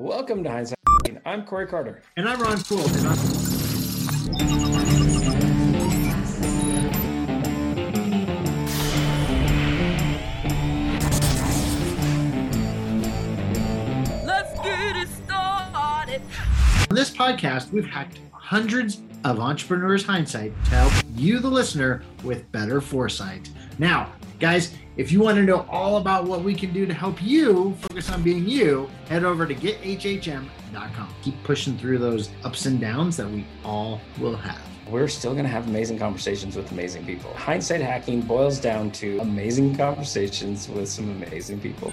[0.00, 0.76] Welcome to Hindsight.
[1.24, 2.02] I'm Corey Carter.
[2.18, 2.80] And I'm Ron Poole.
[2.86, 4.36] And I'm-
[14.24, 16.20] Let's get it started.
[16.90, 22.50] On this podcast, we've hacked hundreds of entrepreneurs' hindsight to help you, the listener, with
[22.52, 23.50] better foresight.
[23.78, 27.22] Now, guys, if you want to know all about what we can do to help
[27.22, 31.14] you focus on being you, head over to gethhm.com.
[31.22, 34.60] Keep pushing through those ups and downs that we all will have.
[34.88, 37.32] We're still going to have amazing conversations with amazing people.
[37.34, 41.92] Hindsight hacking boils down to amazing conversations with some amazing people.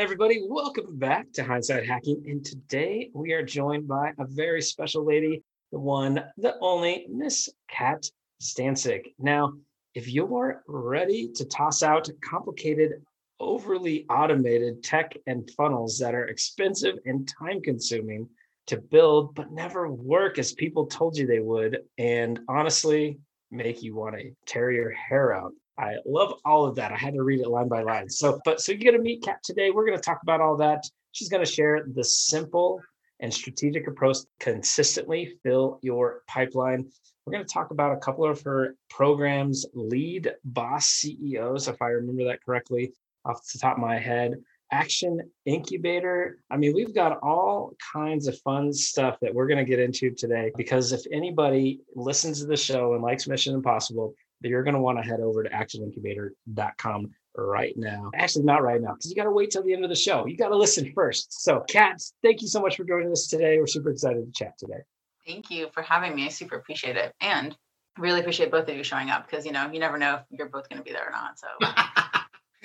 [0.00, 2.24] Everybody, welcome back to Hindsight Hacking.
[2.26, 7.50] And today we are joined by a very special lady, the one, the only Miss
[7.68, 8.06] Kat
[8.40, 9.12] Stancic.
[9.18, 9.52] Now,
[9.94, 13.02] if you're ready to toss out complicated,
[13.40, 18.26] overly automated tech and funnels that are expensive and time consuming
[18.68, 23.18] to build, but never work as people told you they would, and honestly
[23.50, 25.52] make you want to tear your hair out.
[25.80, 26.92] I love all of that.
[26.92, 28.08] I had to read it line by line.
[28.10, 29.70] So, but so you're going to meet Kat today.
[29.70, 30.84] We're going to talk about all that.
[31.12, 32.82] She's going to share the simple
[33.20, 36.90] and strategic approach consistently fill your pipeline.
[37.24, 41.88] We're going to talk about a couple of her programs, lead boss CEOs, if I
[41.88, 42.92] remember that correctly
[43.24, 44.34] off the top of my head.
[44.72, 46.38] Action Incubator.
[46.50, 50.10] I mean, we've got all kinds of fun stuff that we're going to get into
[50.10, 54.14] today because if anybody listens to the show and likes Mission Impossible,
[54.48, 58.10] you're going to want to head over to actionincubator.com right now.
[58.14, 60.26] Actually, not right now, because you got to wait till the end of the show.
[60.26, 61.42] You got to listen first.
[61.42, 63.58] So, Kat, thank you so much for joining us today.
[63.58, 64.80] We're super excited to chat today.
[65.26, 66.26] Thank you for having me.
[66.26, 67.14] I super appreciate it.
[67.20, 67.56] And
[67.98, 70.48] really appreciate both of you showing up because, you know, you never know if you're
[70.48, 71.38] both going to be there or not.
[71.38, 71.48] So,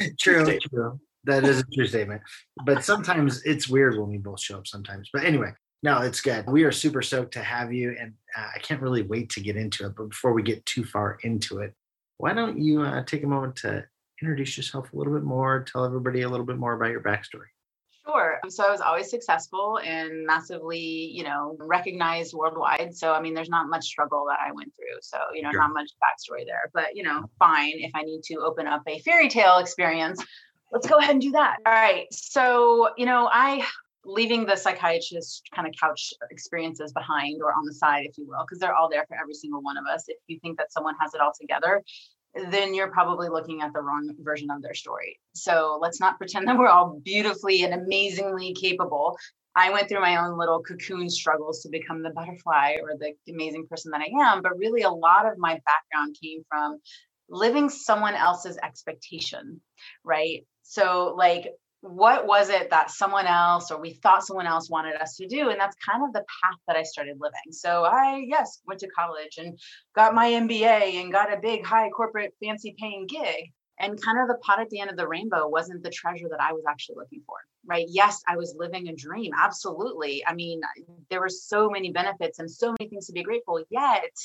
[0.20, 1.00] True, true.
[1.24, 2.22] That is a true statement.
[2.66, 5.09] But sometimes it's weird when we both show up sometimes.
[5.12, 5.53] But anyway,
[5.85, 6.47] no, it's good.
[6.47, 7.96] We are super stoked to have you.
[8.00, 9.94] And uh, I can't really wait to get into it.
[9.96, 11.75] But before we get too far into it,
[12.18, 13.85] why don't you uh, take a moment to
[14.19, 17.51] introduce yourself a little bit more, tell everybody a little bit more about your backstory?
[18.07, 18.40] sure.
[18.50, 22.95] So, I was always successful and massively, you know, recognized worldwide.
[22.95, 25.00] So, I mean, there's not much struggle that I went through.
[25.01, 25.59] So, you know, Sure.
[25.62, 27.74] not much backstory there, but, you know, fine.
[27.78, 30.24] If I need to open up a fairy tale experience,
[30.72, 31.57] let's go ahead and do that.
[31.66, 32.06] All right.
[32.12, 33.66] So, you know, I,
[34.06, 38.46] leaving the psychiatrist kind of couch experiences behind or on the side, if you will,
[38.48, 40.06] because they're all there for every single one of us.
[40.08, 41.82] If you think that someone has it all together,
[42.52, 45.20] then you're probably looking at the wrong version of their story.
[45.34, 49.18] So let's not pretend that we're all beautifully and amazingly capable.
[49.56, 53.68] I went through my own little cocoon struggles to become the butterfly or the amazing
[53.68, 54.42] person that I am.
[54.42, 56.80] But really, a lot of my background came from
[57.30, 59.62] living someone else's expectation,
[60.04, 60.46] right?
[60.64, 61.48] So, like,
[61.85, 65.50] what was it that someone else or we thought someone else wanted us to do?
[65.50, 67.51] And that's kind of the path that i started living.
[67.51, 69.59] So i yes went to college and
[69.95, 73.51] got my mba and got a big high corporate fancy paying gig.
[73.78, 76.41] And kind of the pot at the end of the rainbow wasn't the treasure that
[76.41, 77.35] i was actually looking for
[77.68, 77.85] right?
[77.88, 80.24] Yes i was living a dream absolutely.
[80.25, 80.62] I mean
[81.09, 84.16] there were so many benefits and so many things to be grateful yet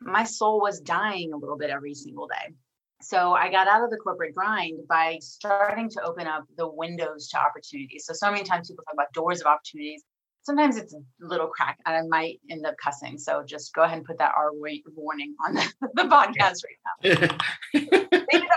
[0.00, 2.54] my soul was dying a little bit every single day
[3.02, 7.28] so I got out of the corporate grind by starting to open up the windows
[7.28, 8.06] to opportunities.
[8.06, 10.02] So so many times people talk about doors of opportunities.
[10.42, 13.16] Sometimes it's a little crack, and I might end up cussing.
[13.18, 16.78] So just go ahead and put that R wa- warning on the, the podcast right
[16.84, 17.38] now.
[17.72, 18.48] Rated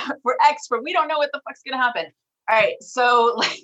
[0.00, 0.82] R for expert.
[0.82, 2.06] We don't know what the fuck's gonna happen.
[2.48, 2.74] All right.
[2.80, 3.58] So like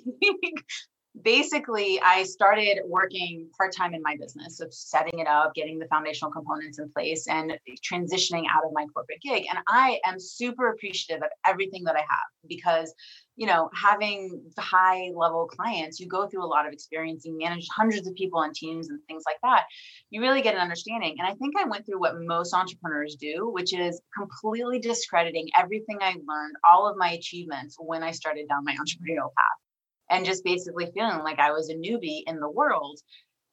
[1.21, 4.57] basically I started working part-time in my business.
[4.57, 7.57] So setting it up, getting the foundational components in place and
[7.89, 9.45] transitioning out of my corporate gig.
[9.49, 12.93] And I am super appreciative of everything that I have because
[13.39, 17.65] you know, having high level clients, you go through a lot of experience, you manage
[17.73, 19.63] hundreds of people on teams and things like that.
[20.09, 21.15] You really get an understanding.
[21.17, 25.99] And I think I went through what most entrepreneurs do, which is completely discrediting everything
[26.01, 29.68] I learned, all of my achievements when I started down my entrepreneurial path
[30.09, 32.99] and just basically feeling like I was a newbie in the world.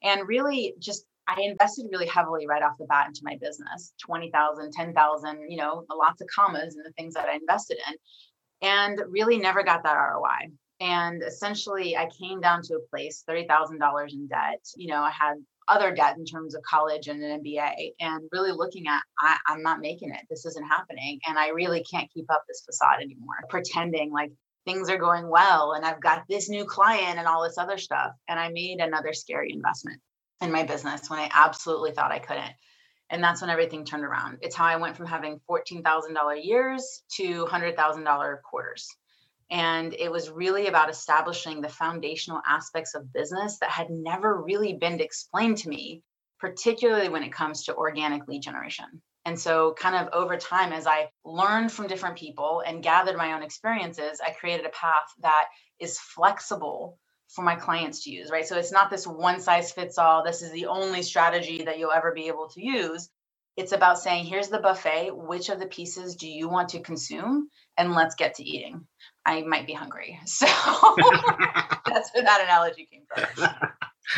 [0.02, 4.72] And really just I invested really heavily right off the bat into my business 20,000,
[4.72, 9.38] 10,000, you know, lots of commas in the things that I invested in, and really
[9.38, 10.50] never got that ROI.
[10.78, 14.62] And essentially, I came down to a place $30,000 in debt.
[14.76, 15.36] You know, I had
[15.68, 19.62] other debt in terms of college and an MBA, and really looking at, I, I'm
[19.62, 20.20] not making it.
[20.28, 21.18] This isn't happening.
[21.26, 24.30] And I really can't keep up this facade anymore, pretending like
[24.66, 28.12] things are going well and I've got this new client and all this other stuff.
[28.28, 30.00] And I made another scary investment
[30.42, 32.52] in my business when I absolutely thought I couldn't.
[33.08, 34.38] And that's when everything turned around.
[34.42, 38.88] It's how I went from having $14,000 years to $100,000 quarters.
[39.48, 44.74] And it was really about establishing the foundational aspects of business that had never really
[44.74, 46.02] been explained to me,
[46.40, 49.00] particularly when it comes to organic lead generation.
[49.26, 53.32] And so, kind of over time, as I learned from different people and gathered my
[53.32, 55.46] own experiences, I created a path that
[55.80, 56.96] is flexible
[57.34, 58.46] for my clients to use, right?
[58.46, 61.90] So, it's not this one size fits all, this is the only strategy that you'll
[61.90, 63.10] ever be able to use.
[63.56, 65.10] It's about saying, here's the buffet.
[65.16, 67.48] Which of the pieces do you want to consume?
[67.76, 68.86] And let's get to eating.
[69.24, 70.20] I might be hungry.
[70.26, 70.46] So
[71.86, 73.48] that's where that analogy came from.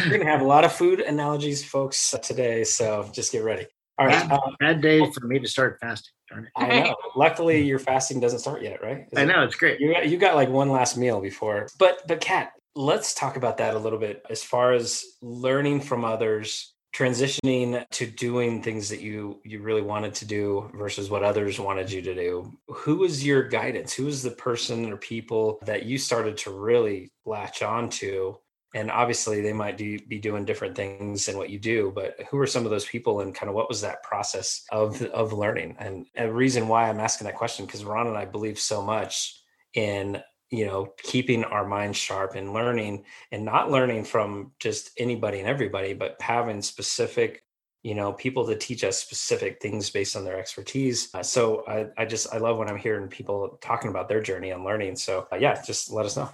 [0.01, 2.65] We're going to have a lot of food analogies, folks, today.
[2.65, 3.69] So just get ready.
[3.99, 4.29] All right.
[4.29, 6.13] Bad, um, bad day for me to start fasting.
[6.57, 6.95] I know.
[7.17, 9.07] Luckily, your fasting doesn't start yet, right?
[9.11, 9.43] Is I know.
[9.43, 9.81] It's great.
[9.81, 11.69] You got, you got like one last meal before.
[11.79, 16.05] But, but Kat, let's talk about that a little bit as far as learning from
[16.05, 21.61] others transitioning to doing things that you you really wanted to do versus what others
[21.61, 25.85] wanted you to do who was your guidance who was the person or people that
[25.85, 28.39] you started to really latch on to
[28.75, 32.39] and obviously they might do, be doing different things than what you do but who
[32.39, 35.77] are some of those people and kind of what was that process of of learning?
[35.79, 39.43] And a reason why i'm asking that question because ron and i believe so much
[39.75, 40.21] in
[40.51, 45.49] you know keeping our minds sharp and learning and not learning from just anybody and
[45.49, 47.45] everybody but having specific
[47.83, 51.09] you know people to teach us specific things based on their expertise.
[51.15, 54.51] Uh, so I, I just i love when i'm hearing people talking about their journey
[54.51, 54.97] and learning.
[54.97, 56.31] So uh, yeah just let us know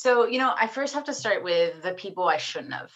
[0.00, 2.92] so you know i first have to start with the people i shouldn't have mm.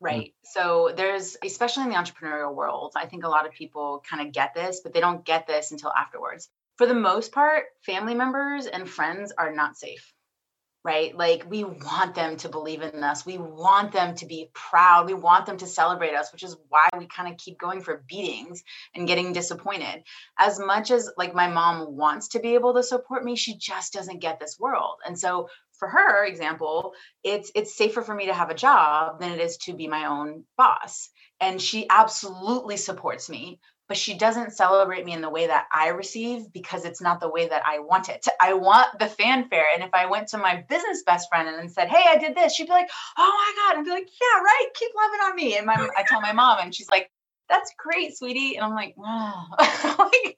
[0.00, 0.32] right mm.
[0.44, 4.32] so there's especially in the entrepreneurial world i think a lot of people kind of
[4.32, 6.48] get this but they don't get this until afterwards
[6.78, 10.14] for the most part, family members and friends are not safe,
[10.84, 11.14] right?
[11.14, 13.26] Like we want them to believe in us.
[13.26, 15.06] We want them to be proud.
[15.06, 18.04] We want them to celebrate us, which is why we kind of keep going for
[18.06, 18.62] beatings
[18.94, 20.04] and getting disappointed.
[20.38, 23.92] As much as like my mom wants to be able to support me, she just
[23.92, 25.00] doesn't get this world.
[25.04, 26.94] And so for her example,
[27.24, 30.06] it's it's safer for me to have a job than it is to be my
[30.06, 31.10] own boss.
[31.40, 35.88] And she absolutely supports me but she doesn't celebrate me in the way that I
[35.88, 38.26] receive because it's not the way that I want it.
[38.40, 39.64] I want the fanfare.
[39.74, 42.54] And if I went to my business best friend and said, Hey, I did this,
[42.54, 43.80] she'd be like, Oh my God.
[43.80, 44.68] I'd be like, Yeah, right.
[44.74, 45.56] Keep loving on me.
[45.56, 47.10] And my, I told my mom, and she's like,
[47.48, 48.56] That's great, sweetie.
[48.56, 50.36] And I'm like, Wow, like,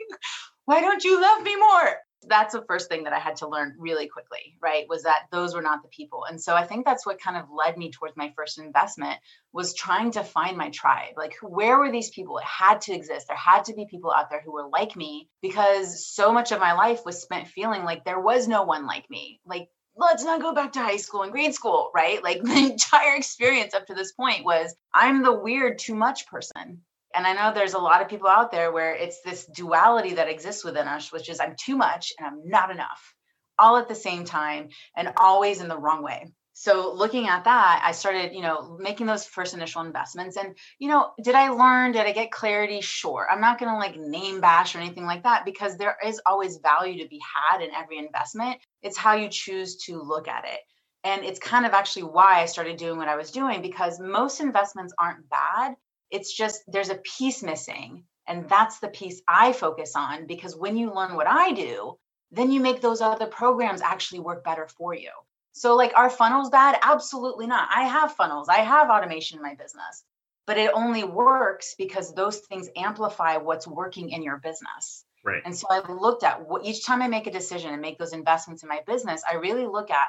[0.64, 1.96] why don't you love me more?
[2.26, 4.86] That's the first thing that I had to learn really quickly, right?
[4.88, 6.24] Was that those were not the people.
[6.28, 9.18] And so I think that's what kind of led me towards my first investment
[9.52, 11.14] was trying to find my tribe.
[11.16, 12.38] Like where were these people?
[12.38, 13.28] It had to exist.
[13.28, 16.60] There had to be people out there who were like me because so much of
[16.60, 19.40] my life was spent feeling like there was no one like me.
[19.46, 22.22] Like let's not go back to high school and grade school, right?
[22.22, 26.82] Like the entire experience up to this point was I'm the weird too much person
[27.14, 30.28] and I know there's a lot of people out there where it's this duality that
[30.28, 33.14] exists within us, which is I'm too much and I'm not enough,
[33.58, 36.32] all at the same time and always in the wrong way.
[36.52, 40.36] So looking at that, I started, you know, making those first initial investments.
[40.36, 41.92] And, you know, did I learn?
[41.92, 42.82] Did I get clarity?
[42.82, 43.26] Sure.
[43.30, 46.58] I'm not going to like name bash or anything like that because there is always
[46.58, 48.58] value to be had in every investment.
[48.82, 50.60] It's how you choose to look at it.
[51.02, 54.40] And it's kind of actually why I started doing what I was doing because most
[54.40, 55.76] investments aren't bad.
[56.10, 58.04] It's just there's a piece missing.
[58.26, 61.98] And that's the piece I focus on because when you learn what I do,
[62.30, 65.10] then you make those other programs actually work better for you.
[65.52, 66.78] So, like, are funnels bad?
[66.82, 67.68] Absolutely not.
[67.74, 70.04] I have funnels, I have automation in my business,
[70.46, 75.04] but it only works because those things amplify what's working in your business.
[75.24, 75.42] Right.
[75.44, 78.12] And so I looked at what each time I make a decision and make those
[78.12, 80.08] investments in my business, I really look at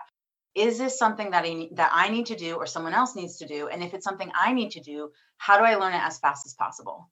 [0.53, 3.47] is this something that I that I need to do or someone else needs to
[3.47, 3.67] do?
[3.67, 6.45] And if it's something I need to do, how do I learn it as fast
[6.45, 7.09] as possible?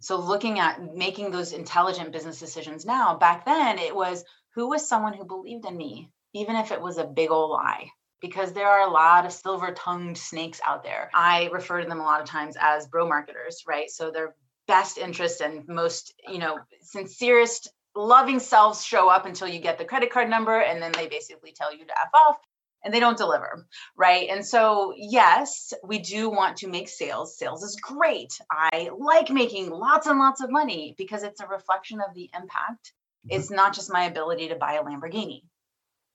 [0.00, 4.88] So looking at making those intelligent business decisions now, back then it was who was
[4.88, 7.90] someone who believed in me, even if it was a big old lie.
[8.22, 11.10] Because there are a lot of silver tongued snakes out there.
[11.12, 13.90] I refer to them a lot of times as bro marketers, right?
[13.90, 14.34] So their
[14.66, 19.84] best interest and most, you know, sincerest loving selves show up until you get the
[19.84, 22.38] credit card number and then they basically tell you to F off
[22.84, 23.66] and they don't deliver,
[23.96, 24.28] right?
[24.30, 27.36] And so, yes, we do want to make sales.
[27.36, 28.32] Sales is great.
[28.50, 32.92] I like making lots and lots of money because it's a reflection of the impact.
[33.26, 33.38] Mm-hmm.
[33.38, 35.42] It's not just my ability to buy a Lamborghini,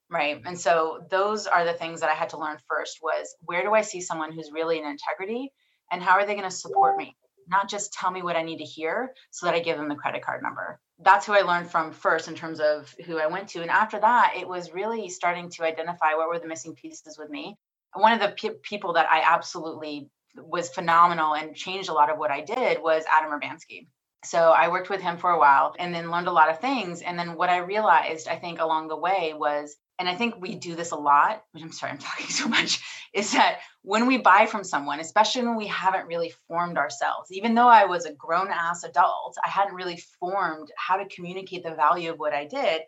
[0.09, 0.41] right?
[0.45, 3.73] And so, those are the things that I had to learn first was where do
[3.73, 5.51] I see someone who's really in integrity
[5.91, 7.17] and how are they going to support me?
[7.49, 9.95] Not just tell me what I need to hear so that I give them the
[9.95, 13.49] credit card number that's who I learned from first in terms of who I went
[13.49, 13.61] to.
[13.61, 17.29] And after that, it was really starting to identify what were the missing pieces with
[17.29, 17.55] me.
[17.93, 22.09] And one of the pe- people that I absolutely was phenomenal and changed a lot
[22.09, 23.87] of what I did was Adam Urbanski.
[24.25, 27.01] So I worked with him for a while and then learned a lot of things.
[27.01, 30.55] And then what I realized, I think, along the way was, and I think we
[30.55, 32.81] do this a lot, which I'm sorry, I'm talking so much,
[33.13, 37.53] is that when we buy from someone, especially when we haven't really formed ourselves, even
[37.53, 41.75] though I was a grown ass adult, I hadn't really formed how to communicate the
[41.75, 42.81] value of what I did.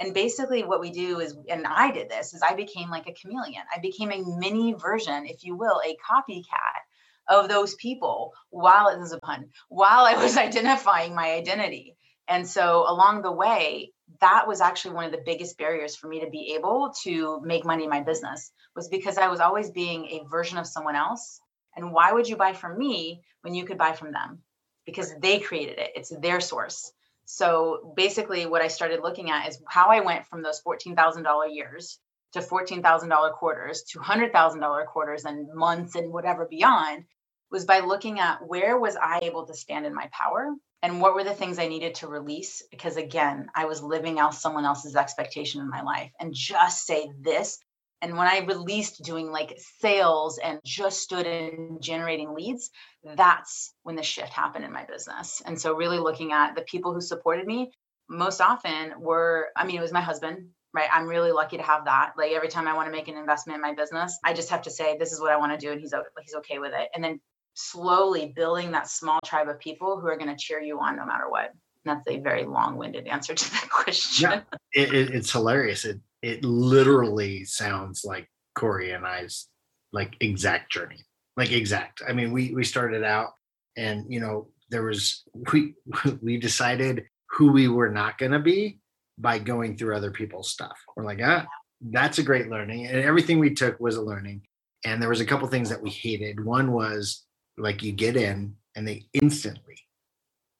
[0.00, 3.14] And basically, what we do is, and I did this, is I became like a
[3.14, 3.62] chameleon.
[3.74, 6.82] I became a mini version, if you will, a copycat
[7.28, 11.96] of those people while it was a pun, while I was identifying my identity.
[12.28, 16.20] And so along the way, that was actually one of the biggest barriers for me
[16.20, 20.06] to be able to make money in my business was because I was always being
[20.06, 21.40] a version of someone else.
[21.76, 24.42] And why would you buy from me when you could buy from them?
[24.86, 26.92] Because they created it, it's their source.
[27.26, 31.98] So basically, what I started looking at is how I went from those $14,000 years
[32.32, 37.04] to $14,000 quarters to $100,000 quarters and months and whatever beyond
[37.50, 41.14] was by looking at where was I able to stand in my power and what
[41.14, 44.96] were the things I needed to release because again, I was living out someone else's
[44.96, 47.58] expectation in my life and just say this
[48.00, 52.70] and when I released doing like sales and just stood in generating leads,
[53.16, 55.42] that's when the shift happened in my business.
[55.44, 57.72] And so, really looking at the people who supported me
[58.08, 60.88] most often were, I mean, it was my husband, right?
[60.92, 62.12] I'm really lucky to have that.
[62.16, 64.62] Like every time I want to make an investment in my business, I just have
[64.62, 65.72] to say, this is what I want to do.
[65.72, 65.92] And he's,
[66.22, 66.88] he's okay with it.
[66.94, 67.20] And then
[67.58, 71.04] slowly building that small tribe of people who are going to cheer you on no
[71.04, 71.52] matter what.
[71.84, 74.30] And that's a very long-winded answer to that question.
[74.30, 74.40] Yeah,
[74.72, 75.84] it, it, it's hilarious.
[75.84, 79.48] It it literally sounds like Corey and I's
[79.92, 81.04] like exact journey,
[81.36, 82.02] like exact.
[82.08, 83.30] I mean, we we started out,
[83.76, 85.74] and you know, there was we
[86.22, 88.78] we decided who we were not going to be
[89.18, 90.78] by going through other people's stuff.
[90.96, 91.46] We're like, ah,
[91.80, 94.42] that's a great learning, and everything we took was a learning.
[94.84, 96.44] And there was a couple things that we hated.
[96.44, 97.24] One was
[97.58, 99.76] like you get in and they instantly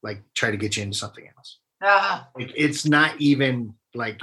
[0.02, 1.58] like try to get you into something else.
[1.82, 2.28] Ah.
[2.36, 4.20] Like it's not even like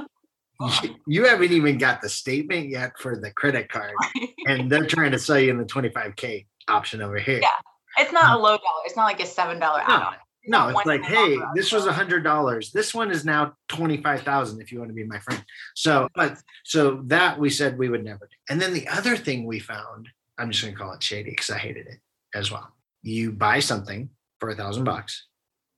[1.07, 3.93] you haven't even got the statement yet for the credit card,
[4.47, 7.39] and they're trying to sell you in the 25k option over here.
[7.41, 7.49] Yeah,
[7.97, 8.81] it's not a low dollar.
[8.85, 9.95] It's not like a seven dollar no.
[9.95, 10.15] add-on.
[10.47, 12.71] No, it's like, hey, this was a hundred dollars.
[12.71, 14.61] This one is now twenty five thousand.
[14.61, 15.43] If you want to be my friend,
[15.75, 18.37] so but so that we said we would never do.
[18.49, 21.49] And then the other thing we found, I'm just going to call it shady because
[21.49, 21.99] I hated it
[22.35, 22.71] as well.
[23.01, 25.27] You buy something for a thousand bucks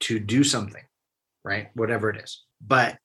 [0.02, 0.84] to do something,
[1.46, 1.70] right?
[1.76, 2.98] Whatever it is, but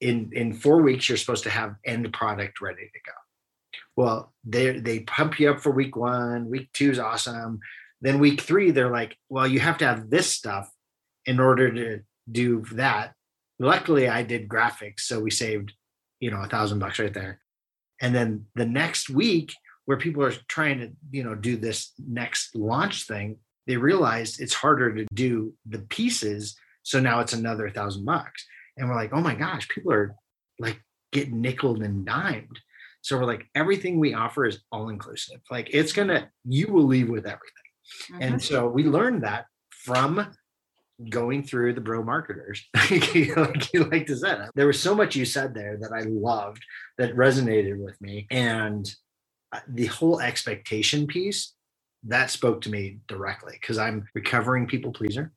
[0.00, 3.12] in in four weeks you're supposed to have end product ready to go.
[3.96, 7.60] Well they they pump you up for week one week two is awesome.
[8.02, 10.70] Then week three they're like well you have to have this stuff
[11.24, 13.14] in order to do that.
[13.58, 15.72] Luckily i did graphics so we saved
[16.20, 17.40] you know a thousand bucks right there.
[18.02, 19.54] And then the next week
[19.86, 24.54] where people are trying to you know do this next launch thing they realized it's
[24.54, 29.20] harder to do the pieces so now it's another thousand bucks and we're like, oh
[29.20, 30.14] my gosh, people are
[30.58, 30.80] like
[31.12, 32.60] getting nickel and dimed.
[33.02, 35.40] So we're like, everything we offer is all inclusive.
[35.50, 37.52] Like it's gonna, you will leave with everything.
[38.12, 38.22] Mm-hmm.
[38.22, 40.32] And so we learned that from
[41.10, 43.14] going through the bro marketers like
[43.74, 46.64] you like to say there was so much you said there that i loved
[46.96, 48.90] that resonated with me and
[49.68, 51.54] the whole expectation piece
[52.04, 55.32] that spoke to me directly because i'm recovering people pleaser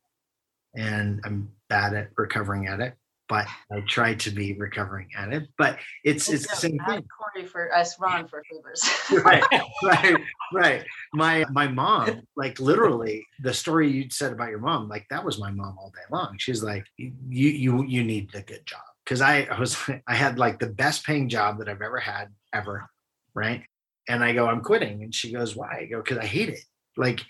[0.76, 2.96] and i'm bad at recovering at it
[3.30, 5.48] but I try to be recovering at it.
[5.58, 7.06] But it's it's, it's the same thing.
[7.18, 9.24] Corey for us, Ron for favors.
[9.24, 9.44] right,
[9.84, 10.18] right,
[10.52, 10.86] right.
[11.14, 15.40] My my mom, like literally, the story you said about your mom, like that was
[15.40, 16.36] my mom all day long.
[16.40, 20.60] She's like, you you you need a good job because I was I had like
[20.60, 22.90] the best paying job that I've ever had ever,
[23.36, 23.64] right?
[24.10, 25.80] And I go, I'm quitting, and she goes, Why?
[25.82, 26.60] I go, because I hate it.
[26.98, 27.22] Like,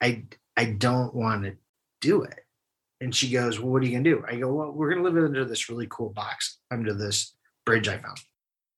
[0.00, 0.24] I
[0.56, 1.54] I don't want to
[2.00, 2.40] do it
[3.00, 4.24] and she goes, Well, what are you to do?
[4.26, 7.34] I go, Well, we're to live under this really cool box under this
[7.64, 8.18] bridge I found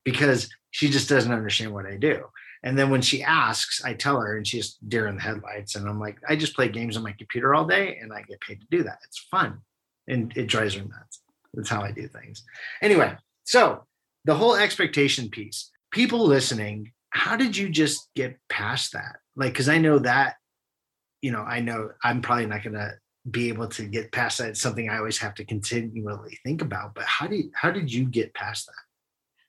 [0.05, 2.25] because she just doesn't understand what I do.
[2.63, 5.77] And then when she asks, I tell her, and she's deer in the headlights.
[5.77, 8.41] And I'm like, I just play games on my computer all day and I get
[8.41, 8.99] paid to do that.
[9.05, 9.61] It's fun.
[10.07, 11.23] And it drives her nuts.
[11.55, 12.45] That's how I do things.
[12.83, 13.85] Anyway, so
[14.27, 19.17] the whole expectation piece, people listening, how did you just get past that?
[19.37, 20.37] Like, because I know that,
[21.23, 22.95] you know, I know I'm probably not going to
[23.31, 24.51] be able to get past that.
[24.51, 26.95] It's something I always have to continually think about.
[26.95, 28.75] But how do you, how did you get past that?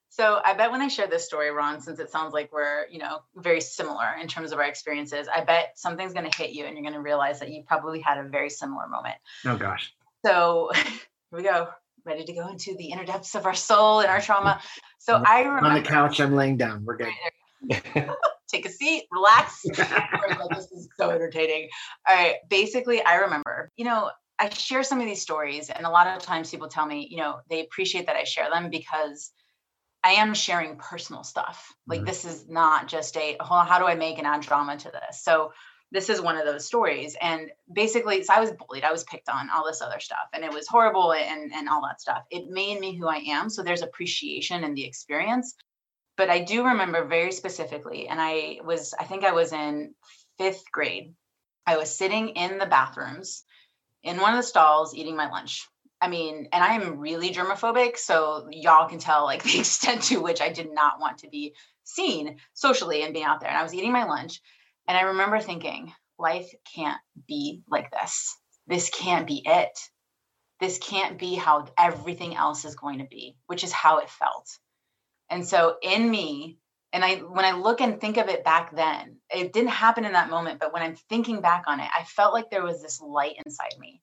[0.10, 3.00] So I bet when I share this story, Ron, since it sounds like we're, you
[3.00, 6.66] know, very similar in terms of our experiences, I bet something's going to hit you
[6.66, 9.16] and you're going to realize that you probably had a very similar moment.
[9.46, 9.94] Oh gosh.
[10.26, 10.92] So here
[11.32, 11.70] we go.
[12.04, 14.62] Ready to go into the inner depths of our soul and our trauma.
[15.04, 16.86] So I remember on the couch, I'm laying down.
[16.86, 17.08] We're good.
[18.48, 19.62] take a seat, relax.
[19.64, 21.70] this is so entertaining.
[22.08, 22.36] All right.
[22.50, 26.22] Basically, I remember, you know, I share some of these stories, and a lot of
[26.24, 29.32] times people tell me, you know, they appreciate that I share them because
[30.04, 31.74] I am sharing personal stuff.
[31.88, 32.08] Like mm-hmm.
[32.08, 35.24] this is not just a how do I make an add drama to this?
[35.24, 35.54] So
[35.92, 37.16] this is one of those stories.
[37.22, 40.44] And basically, so I was bullied, I was picked on, all this other stuff, and
[40.44, 42.24] it was horrible and and all that stuff.
[42.32, 43.50] It made me who I am.
[43.50, 45.54] So there's appreciation in the experience.
[46.22, 49.96] But I do remember very specifically, and I was, I think I was in
[50.38, 51.16] fifth grade.
[51.66, 53.44] I was sitting in the bathrooms
[54.04, 55.68] in one of the stalls eating my lunch.
[56.00, 60.22] I mean, and I am really germophobic, so y'all can tell like the extent to
[60.22, 63.50] which I did not want to be seen socially and being out there.
[63.50, 64.42] And I was eating my lunch,
[64.88, 68.38] and I remember thinking, life can't be like this.
[68.68, 69.76] This can't be it.
[70.60, 74.60] This can't be how everything else is going to be, which is how it felt.
[75.32, 76.58] And so in me,
[76.94, 80.12] and I when I look and think of it back then, it didn't happen in
[80.12, 83.00] that moment, but when I'm thinking back on it, I felt like there was this
[83.02, 84.02] light inside me.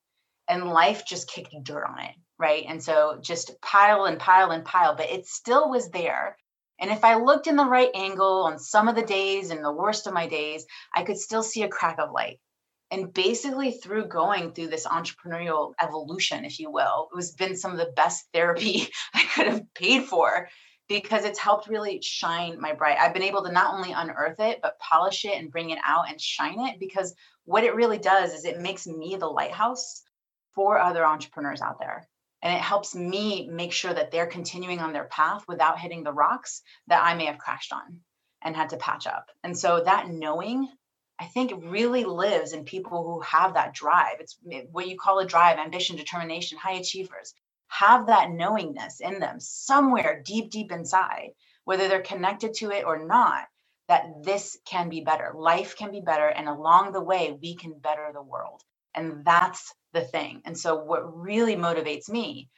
[0.48, 2.64] And life just kicked dirt on it, right?
[2.66, 6.38] And so just pile and pile and pile, but it still was there.
[6.80, 9.70] And if I looked in the right angle on some of the days and the
[9.70, 12.40] worst of my days, I could still see a crack of light.
[12.90, 17.72] And basically, through going through this entrepreneurial evolution, if you will, it was been some
[17.72, 20.48] of the best therapy I could have paid for
[20.88, 22.98] because it's helped really shine my bright.
[22.98, 26.08] I've been able to not only unearth it, but polish it and bring it out
[26.08, 27.14] and shine it because
[27.44, 30.02] what it really does is it makes me the lighthouse
[30.54, 32.08] for other entrepreneurs out there.
[32.40, 36.12] And it helps me make sure that they're continuing on their path without hitting the
[36.12, 38.00] rocks that I may have crashed on
[38.42, 39.26] and had to patch up.
[39.42, 40.68] And so that knowing,
[41.18, 44.20] I think, really lives in people who have that drive.
[44.20, 44.38] It's
[44.70, 47.34] what you call a drive, ambition, determination, high achievers
[47.68, 51.30] have that knowingness in them somewhere deep, deep inside,
[51.64, 53.44] whether they're connected to it or not,
[53.88, 55.32] that this can be better.
[55.34, 56.28] Life can be better.
[56.28, 58.62] And along the way, we can better the world.
[58.94, 60.42] And that's the thing.
[60.44, 62.48] And so, what really motivates me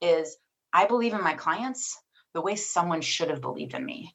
[0.00, 0.36] is
[0.72, 1.98] I believe in my clients
[2.34, 4.14] the way someone should have believed in me.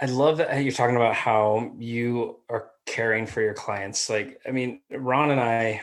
[0.00, 4.10] I love that you're talking about how you are caring for your clients.
[4.10, 5.82] Like, I mean, Ron and I,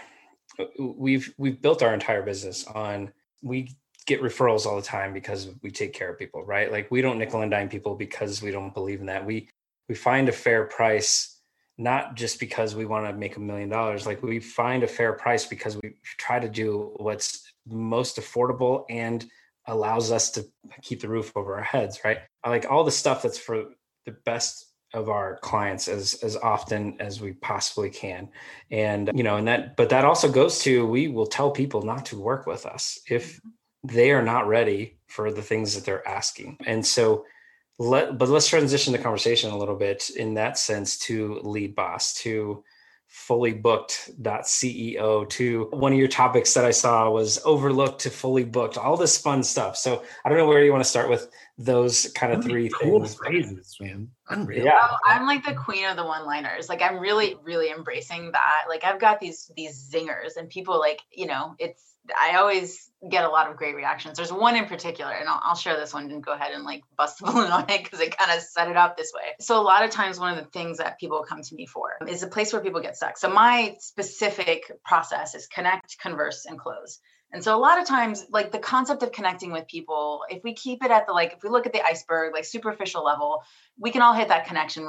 [0.59, 5.49] uh, we've we've built our entire business on we get referrals all the time because
[5.61, 6.71] we take care of people, right?
[6.71, 9.25] Like we don't nickel and dime people because we don't believe in that.
[9.25, 9.49] We
[9.87, 11.39] we find a fair price
[11.77, 14.05] not just because we want to make a million dollars.
[14.05, 19.25] Like we find a fair price because we try to do what's most affordable and
[19.65, 20.45] allows us to
[20.81, 22.17] keep the roof over our heads, right?
[22.45, 23.65] Like all the stuff that's for
[24.05, 28.27] the best of our clients as as often as we possibly can
[28.71, 32.07] and you know and that but that also goes to we will tell people not
[32.07, 33.49] to work with us if mm-hmm
[33.83, 36.57] they are not ready for the things that they're asking.
[36.65, 37.25] And so
[37.79, 42.13] let but let's transition the conversation a little bit in that sense to lead boss
[42.13, 42.63] to
[43.07, 48.43] fully booked ceo to one of your topics that i saw was overlooked to fully
[48.43, 49.75] booked all this fun stuff.
[49.75, 52.99] So i don't know where you want to start with those kind of three cool
[52.99, 53.15] things.
[53.15, 54.09] phrases man.
[54.29, 54.63] Unreal.
[54.63, 54.87] Yeah.
[54.91, 58.65] Oh, I'm like the queen of the one liners like i'm really really embracing that.
[58.67, 63.23] Like i've got these these zingers and people like you know it's I always get
[63.23, 64.17] a lot of great reactions.
[64.17, 66.83] There's one in particular, and I'll, I'll share this one and go ahead and like
[66.97, 69.31] bust the balloon on it because it kind of set it up this way.
[69.39, 71.91] So a lot of times, one of the things that people come to me for
[72.07, 73.17] is a place where people get stuck.
[73.17, 76.99] So my specific process is connect, converse, and close.
[77.31, 80.53] And so a lot of times, like the concept of connecting with people, if we
[80.53, 83.43] keep it at the like, if we look at the iceberg, like superficial level,
[83.77, 84.83] we can all hit that connection,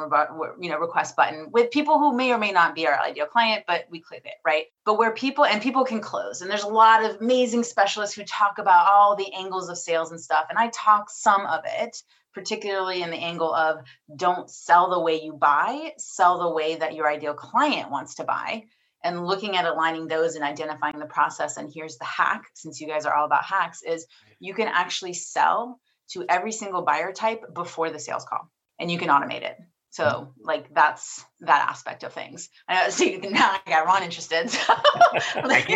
[0.60, 3.64] you know, request button with people who may or may not be our ideal client,
[3.66, 4.66] but we click it, right?
[4.86, 8.24] But where people and people can close, and there's a lot of amazing specialists who
[8.24, 12.02] talk about all the angles of sales and stuff, and I talk some of it,
[12.32, 13.84] particularly in the angle of
[14.16, 18.24] don't sell the way you buy, sell the way that your ideal client wants to
[18.24, 18.64] buy
[19.02, 22.86] and looking at aligning those and identifying the process and here's the hack since you
[22.86, 24.06] guys are all about hacks is
[24.38, 28.98] you can actually sell to every single buyer type before the sales call and you
[28.98, 29.56] can automate it.
[29.90, 30.30] So mm-hmm.
[30.42, 32.48] like that's that aspect of things.
[32.68, 34.72] I know so now i got ron interested so,
[35.44, 35.68] like,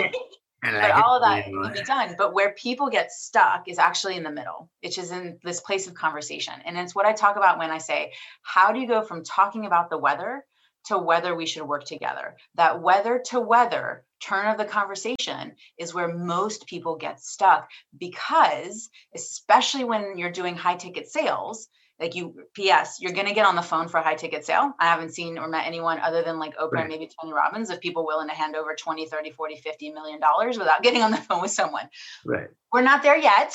[0.62, 4.22] but all of that can be done but where people get stuck is actually in
[4.22, 6.54] the middle which is in this place of conversation.
[6.64, 9.66] And it's what i talk about when i say how do you go from talking
[9.66, 10.44] about the weather
[10.87, 12.37] to whether we should work together.
[12.57, 17.68] That whether to whether turn of the conversation is where most people get stuck
[17.99, 21.68] because, especially when you're doing high ticket sales,
[22.01, 24.73] like you ps you're going to get on the phone for a high ticket sale
[24.81, 26.81] i haven't seen or met anyone other than like oprah right.
[26.81, 30.18] and maybe tony robbins of people willing to hand over 20 30 40 50 million
[30.18, 31.88] dollars without getting on the phone with someone
[32.25, 33.55] right we're not there yet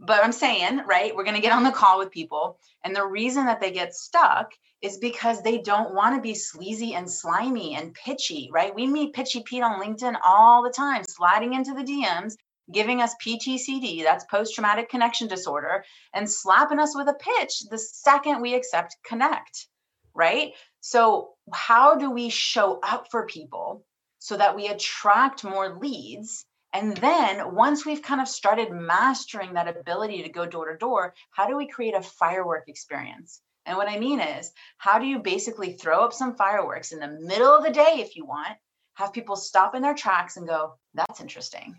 [0.00, 2.58] But I'm saying, right, we're going to get on the call with people.
[2.82, 4.52] And the reason that they get stuck
[4.84, 8.74] is because they don't want to be sleazy and slimy and pitchy, right?
[8.74, 12.34] We meet Pitchy Pete on LinkedIn all the time, sliding into the DMs,
[12.70, 17.78] giving us PTCD, that's post traumatic connection disorder, and slapping us with a pitch the
[17.78, 19.68] second we accept connect,
[20.12, 20.52] right?
[20.80, 23.86] So, how do we show up for people
[24.18, 26.44] so that we attract more leads?
[26.74, 31.14] And then once we've kind of started mastering that ability to go door to door,
[31.30, 33.40] how do we create a firework experience?
[33.66, 37.08] And what I mean is, how do you basically throw up some fireworks in the
[37.08, 38.56] middle of the day if you want,
[38.94, 41.76] have people stop in their tracks and go, that's interesting,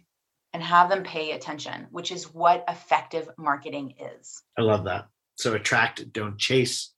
[0.54, 4.42] and have them pay attention, which is what effective marketing is.
[4.58, 5.08] I love that.
[5.36, 6.92] So attract, don't chase.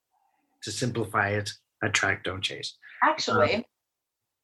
[0.63, 1.51] To simplify it,
[1.83, 2.75] attract, don't chase.
[3.03, 3.63] Actually, um,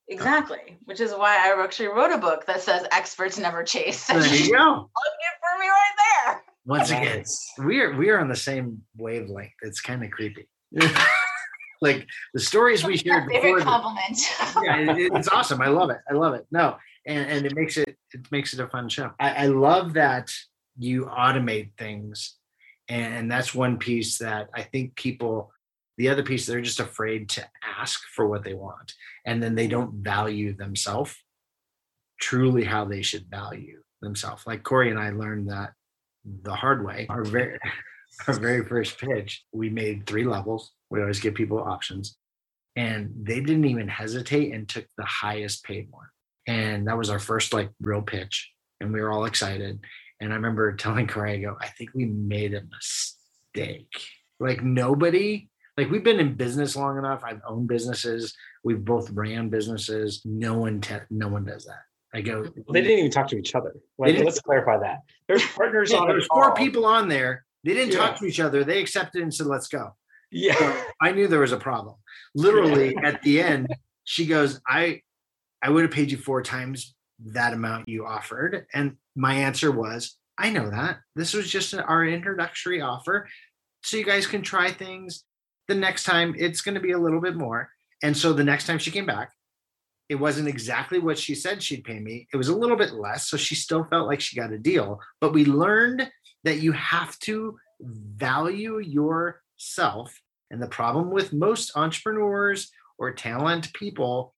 [0.08, 4.06] exactly, which is why I actually wrote a book that says experts never chase.
[4.08, 4.64] There you go.
[4.74, 6.23] Look it for me right there.
[6.66, 7.24] Once again,
[7.60, 9.52] we are we are on the same wavelength.
[9.62, 10.48] It's kind of creepy.
[11.82, 13.42] like the stories we shared before.
[13.42, 14.20] Favorite compliment.
[14.64, 15.62] yeah, it, it's awesome.
[15.62, 16.00] I love it.
[16.10, 16.46] I love it.
[16.52, 19.12] No, and and it makes it it makes it a fun show.
[19.20, 20.32] I, I love that
[20.78, 22.38] you automate things,
[22.88, 25.52] and, and that's one piece that I think people.
[26.00, 27.48] The other piece, they're just afraid to
[27.80, 28.94] ask for what they want,
[29.28, 31.16] and then they don't value themselves
[32.20, 34.48] truly how they should value themselves.
[34.48, 35.74] Like Corey and I learned that
[36.26, 37.08] the hard way.
[37.10, 37.60] Our very
[38.28, 40.72] our very first pitch, we made three levels.
[40.90, 42.18] We always give people options.
[42.76, 46.08] And they didn't even hesitate and took the highest paid one.
[46.48, 48.52] And that was our first like real pitch.
[48.80, 49.80] And we were all excited.
[50.20, 53.92] And I remember telling Corey, I go, I think we made a mistake.
[54.40, 57.24] Like nobody, like we've been in business long enough.
[57.24, 58.34] I've owned businesses.
[58.64, 60.22] We've both ran businesses.
[60.26, 61.84] No one, te- no one does that.
[62.14, 62.44] I go.
[62.44, 62.72] Mm-hmm.
[62.72, 63.76] They didn't even talk to each other.
[63.98, 65.00] Like, let's clarify that.
[65.28, 66.08] There's partners yeah, on.
[66.08, 67.46] There's four people on there.
[67.64, 68.00] They didn't yeah.
[68.00, 68.64] talk to each other.
[68.64, 69.96] They accepted and said, "Let's go."
[70.32, 70.58] Yeah.
[70.58, 71.96] So I knew there was a problem.
[72.36, 73.02] Literally yeah.
[73.08, 73.68] at the end,
[74.04, 75.02] she goes, "I,
[75.62, 76.94] I would have paid you four times
[77.26, 81.00] that amount you offered," and my answer was, "I know that.
[81.16, 83.28] This was just our introductory offer,
[83.82, 85.24] so you guys can try things.
[85.68, 87.70] The next time, it's going to be a little bit more."
[88.04, 89.32] And so the next time she came back,
[90.14, 92.28] it wasn't exactly what she said she'd pay me.
[92.32, 93.30] It was a little bit less.
[93.30, 95.00] So she still felt like she got a deal.
[95.20, 96.08] But we learned
[96.44, 100.16] that you have to value yourself.
[100.52, 104.36] And the problem with most entrepreneurs or talent people,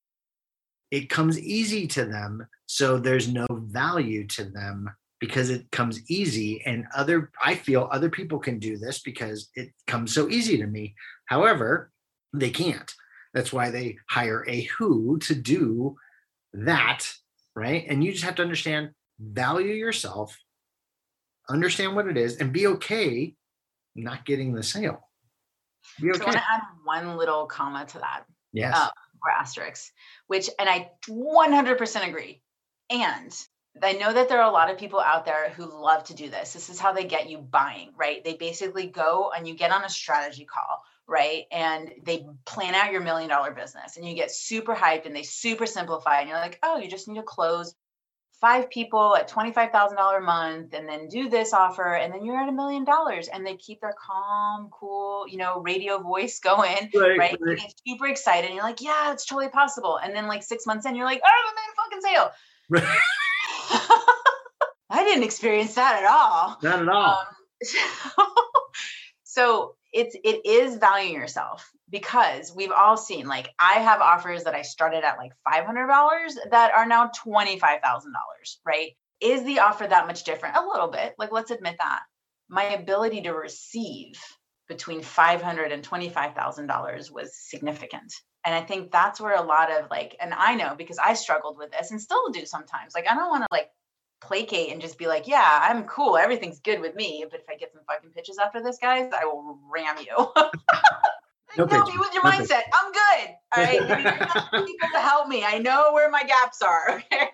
[0.91, 2.47] it comes easy to them.
[2.67, 6.63] So there's no value to them because it comes easy.
[6.65, 10.67] And other, I feel other people can do this because it comes so easy to
[10.67, 10.95] me.
[11.25, 11.91] However,
[12.31, 12.89] they can't.
[13.35, 15.97] That's why they hire a who to do
[16.53, 17.05] that,
[17.53, 17.85] right?
[17.87, 20.39] And you just have to understand, value yourself,
[21.49, 23.35] understand what it is, and be okay
[23.93, 25.09] not getting the sale.
[25.99, 26.19] Be okay.
[26.19, 28.23] So I want to add one little comma to that.
[28.53, 28.73] Yes.
[28.73, 28.89] Uh,
[29.21, 29.91] or asterisk,
[30.27, 32.41] which, and I 100% agree.
[32.89, 33.37] And
[33.83, 36.29] I know that there are a lot of people out there who love to do
[36.29, 36.53] this.
[36.53, 38.23] This is how they get you buying, right?
[38.23, 41.43] They basically go and you get on a strategy call right?
[41.51, 45.23] And they plan out your million dollar business and you get super hyped and they
[45.23, 46.19] super simplify.
[46.19, 47.75] And you're like, oh, you just need to close
[48.41, 51.95] five people at $25,000 a month and then do this offer.
[51.95, 53.27] And then you're at a million dollars.
[53.27, 57.17] And they keep their calm, cool, you know, radio voice going, right?
[57.17, 57.37] right?
[57.39, 57.73] right.
[57.87, 58.45] super excited.
[58.45, 59.97] And you're like, yeah, it's totally possible.
[59.97, 62.31] And then like six months in, you're like, oh, I made a fucking sale.
[62.69, 62.99] Right.
[64.89, 66.57] I didn't experience that at all.
[66.61, 67.19] Not at all.
[67.19, 67.25] Um,
[67.63, 67.77] so
[69.95, 74.61] it's it is valuing yourself because we've all seen like I have offers that I
[74.61, 77.81] started at like $500 that are now $25,000,
[78.65, 78.91] right?
[79.21, 80.57] Is the offer that much different?
[80.57, 81.15] A little bit.
[81.17, 82.01] Like let's admit that.
[82.49, 84.21] My ability to receive
[84.67, 88.13] between $500 and $25,000 was significant.
[88.45, 91.57] And I think that's where a lot of like and I know because I struggled
[91.57, 92.93] with this and still do sometimes.
[92.93, 93.69] Like I don't want to like
[94.21, 96.17] placate and just be like, yeah, I'm cool.
[96.17, 97.25] Everything's good with me.
[97.29, 100.15] But if I get some fucking pitches after this, guys, I will ram you.
[101.57, 102.47] no help me with your no mindset.
[102.47, 102.73] Pitch.
[102.73, 103.35] I'm good.
[103.55, 104.49] All right.
[104.65, 105.43] people to help me.
[105.43, 107.03] I know where my gaps are.
[107.13, 107.29] Okay.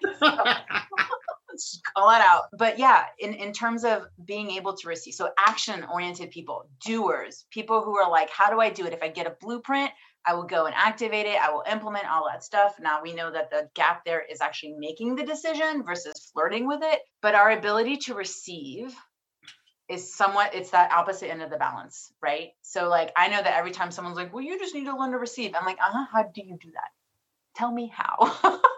[1.57, 2.43] So, call it out.
[2.57, 7.45] But yeah, in, in terms of being able to receive, so action oriented people, doers,
[7.51, 8.93] people who are like, how do I do it?
[8.93, 9.91] If I get a blueprint,
[10.25, 11.41] I will go and activate it.
[11.41, 12.75] I will implement all that stuff.
[12.79, 16.81] Now we know that the gap there is actually making the decision versus flirting with
[16.83, 16.99] it.
[17.21, 18.95] But our ability to receive
[19.89, 22.49] is somewhat, it's that opposite end of the balance, right?
[22.61, 25.11] So, like, I know that every time someone's like, well, you just need to learn
[25.11, 26.89] to receive, I'm like, uh huh, how do you do that?
[27.55, 28.59] Tell me how.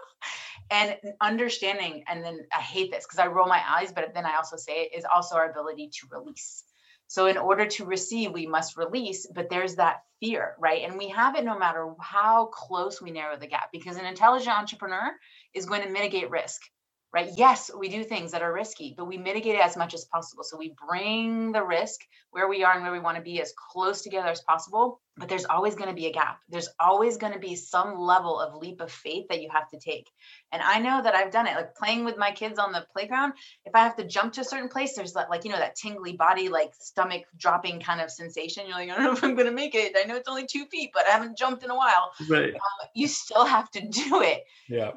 [0.70, 4.36] and understanding and then i hate this because i roll my eyes but then i
[4.36, 6.64] also say it is also our ability to release
[7.06, 10.82] so in order to receive we must release but there's that fear right?
[10.82, 14.56] And we have it no matter how close we narrow the gap because an intelligent
[14.56, 15.12] entrepreneur
[15.52, 16.62] is going to mitigate risk
[17.14, 17.30] right?
[17.36, 20.42] Yes, we do things that are risky, but we mitigate it as much as possible.
[20.42, 22.00] So we bring the risk
[22.32, 25.00] where we are and where we want to be as close together as possible.
[25.16, 26.40] But there's always going to be a gap.
[26.48, 29.78] There's always going to be some level of leap of faith that you have to
[29.78, 30.10] take.
[30.50, 33.34] And I know that I've done it, like playing with my kids on the playground.
[33.64, 35.76] If I have to jump to a certain place, there's that, like, you know, that
[35.76, 38.64] tingly body, like stomach dropping kind of sensation.
[38.66, 39.94] You're like, I don't know if I'm going to make it.
[39.96, 42.10] I know it's only two feet, but I haven't jumped in a while.
[42.28, 42.52] Right.
[42.52, 44.42] Um, you still have to do it.
[44.68, 44.90] Yeah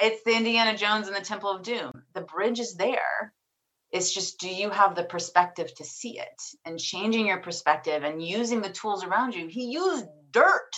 [0.00, 1.92] it's the Indiana Jones and the Temple of Doom.
[2.14, 3.32] The bridge is there.
[3.92, 6.42] It's just, do you have the perspective to see it?
[6.64, 9.48] And changing your perspective and using the tools around you.
[9.48, 10.70] He used dirt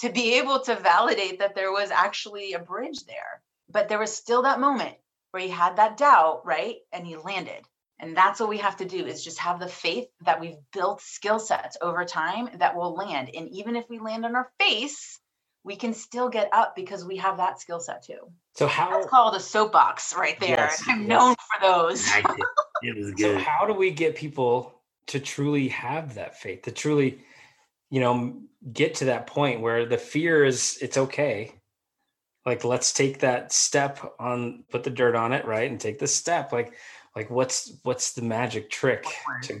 [0.00, 3.42] to be able to validate that there was actually a bridge there.
[3.70, 4.94] But there was still that moment
[5.30, 6.76] where he had that doubt, right?
[6.92, 7.66] And he landed.
[7.98, 11.00] And that's what we have to do is just have the faith that we've built
[11.00, 13.30] skill sets over time that will land.
[13.34, 15.18] And even if we land on our face,
[15.64, 18.30] we can still get up because we have that skill set too.
[18.54, 20.50] So how that's called a soapbox right there.
[20.50, 21.08] Yes, I'm yes.
[21.08, 22.06] known for those.
[22.82, 23.18] it was good.
[23.18, 24.74] So how do we get people
[25.06, 27.24] to truly have that faith, to truly,
[27.90, 28.36] you know,
[28.72, 31.52] get to that point where the fear is it's okay.
[32.44, 35.70] Like let's take that step on put the dirt on it, right?
[35.70, 36.52] And take the step.
[36.52, 36.74] Like
[37.16, 39.60] like what's what's the magic trick one to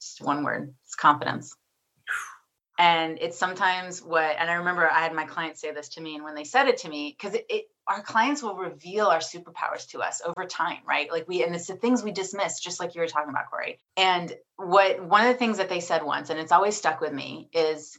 [0.00, 0.72] just one word.
[0.84, 1.56] It's confidence
[2.82, 6.16] and it's sometimes what and i remember i had my clients say this to me
[6.16, 9.18] and when they said it to me because it, it, our clients will reveal our
[9.18, 11.10] superpowers to us over time right?
[11.10, 13.78] Like we and it's the things we dismiss just like you were talking about corey.
[13.96, 17.12] And what one of the things that they said once and it's always stuck with
[17.12, 17.98] me is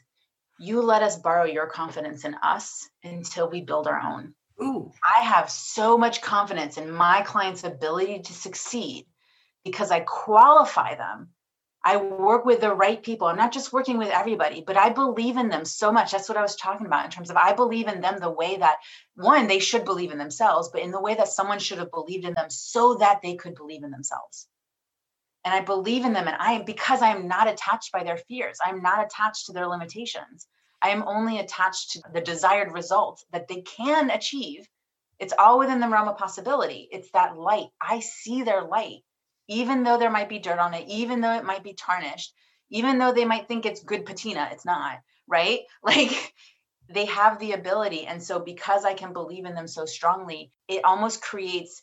[0.60, 4.34] you let us borrow your confidence in us until we build our own.
[4.62, 4.92] Ooh.
[5.18, 9.08] i have so much confidence in my clients ability to succeed
[9.66, 11.30] because i qualify them
[11.86, 13.28] I work with the right people.
[13.28, 16.12] I'm not just working with everybody, but I believe in them so much.
[16.12, 18.56] That's what I was talking about in terms of I believe in them the way
[18.56, 18.78] that
[19.16, 22.24] one, they should believe in themselves, but in the way that someone should have believed
[22.26, 24.48] in them so that they could believe in themselves.
[25.44, 26.28] And I believe in them.
[26.28, 29.54] And I, am because I am not attached by their fears, I'm not attached to
[29.54, 30.48] their limitations.
[30.82, 34.68] I am only attached to the desired result that they can achieve.
[35.20, 36.88] It's all within the realm of possibility.
[36.92, 37.68] It's that light.
[37.82, 39.04] I see their light
[39.48, 42.34] even though there might be dirt on it, even though it might be tarnished,
[42.70, 45.62] even though they might think it's good patina, it's not, right?
[45.84, 46.34] Like
[46.90, 48.06] they have the ability.
[48.06, 51.82] And so, because I can believe in them so strongly, it almost creates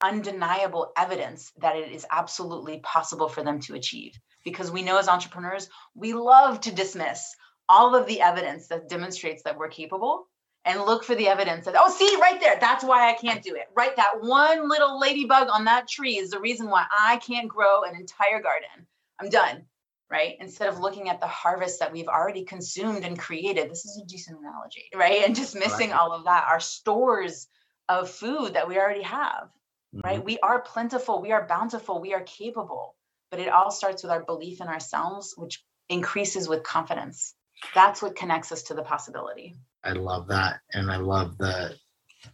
[0.00, 4.12] undeniable evidence that it is absolutely possible for them to achieve.
[4.44, 7.34] Because we know as entrepreneurs, we love to dismiss
[7.68, 10.26] all of the evidence that demonstrates that we're capable
[10.64, 13.54] and look for the evidence that, oh, see right there, that's why I can't do
[13.54, 13.66] it.
[13.74, 13.96] Right?
[13.96, 17.94] That one little ladybug on that tree is the reason why I can't grow an
[17.96, 18.86] entire garden.
[19.20, 19.64] I'm done.
[20.10, 20.34] Right?
[20.40, 23.70] Instead of looking at the harvest that we've already consumed and created.
[23.70, 25.22] This is a decent analogy, right?
[25.24, 27.46] And just missing all of that, our stores
[27.88, 29.44] of food that we already have.
[29.94, 30.00] Mm-hmm.
[30.00, 30.24] Right?
[30.24, 32.96] We are plentiful, we are bountiful, we are capable.
[33.30, 37.34] But it all starts with our belief in ourselves, which increases with confidence.
[37.74, 39.54] That's what connects us to the possibility.
[39.84, 40.60] I love that.
[40.72, 41.74] And I love that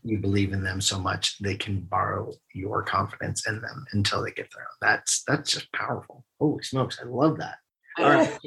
[0.02, 4.32] you believe in them so much they can borrow your confidence in them until they
[4.32, 4.66] get there.
[4.80, 6.24] That's that's just powerful.
[6.40, 7.56] Holy smokes, I love that.
[7.98, 8.38] All right.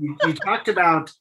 [0.00, 1.12] you, you talked about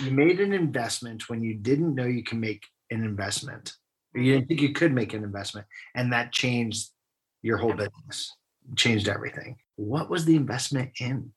[0.00, 3.72] you made an investment when you didn't know you can make an investment.
[4.14, 6.88] You didn't think you could make an investment, and that changed
[7.42, 8.34] your whole business,
[8.74, 9.56] changed everything.
[9.76, 11.32] What was the investment in?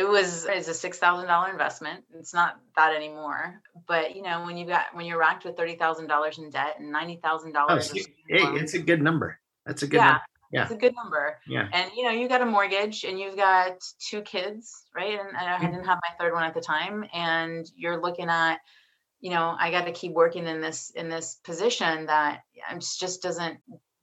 [0.00, 2.04] It was it's a six thousand dollar investment.
[2.18, 3.60] It's not that anymore.
[3.86, 6.76] But you know, when you got when you're racked with thirty thousand dollars in debt
[6.78, 9.38] and ninety thousand oh, dollars, hey, it's a good number.
[9.66, 10.22] That's a good yeah, number.
[10.52, 11.38] Yeah, it's a good number.
[11.46, 15.18] Yeah, and you know, you got a mortgage and you've got two kids, right?
[15.18, 15.66] And I mm-hmm.
[15.66, 18.58] didn't have my third one at the time, and you're looking at
[19.20, 22.40] you know i got to keep working in this in this position that
[22.80, 23.58] just doesn't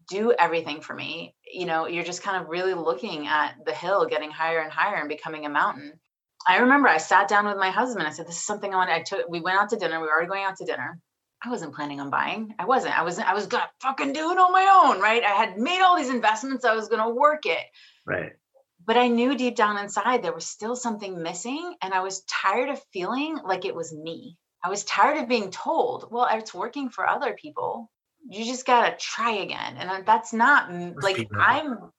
[0.10, 4.06] do everything for me you know you're just kind of really looking at the hill
[4.06, 5.93] getting higher and higher and becoming a mountain.
[6.48, 8.89] I remember i sat down with my husband i said this is something i want
[8.89, 11.00] i took we went out to dinner we were already going out to dinner.
[11.43, 14.38] I wasn't planning on buying i wasn't i wasn't i was gonna fucking do it
[14.38, 15.24] on my own right?
[15.24, 17.65] I had made all these investments i was gonna work it.
[18.06, 18.32] Right.
[18.86, 22.70] But i knew deep down inside there was still something missing and i was tired
[22.70, 24.38] of feeling like it was me.
[24.63, 27.91] I was tired of being told well it's working for other people
[28.30, 31.92] you just gotta try again and that's not like i'm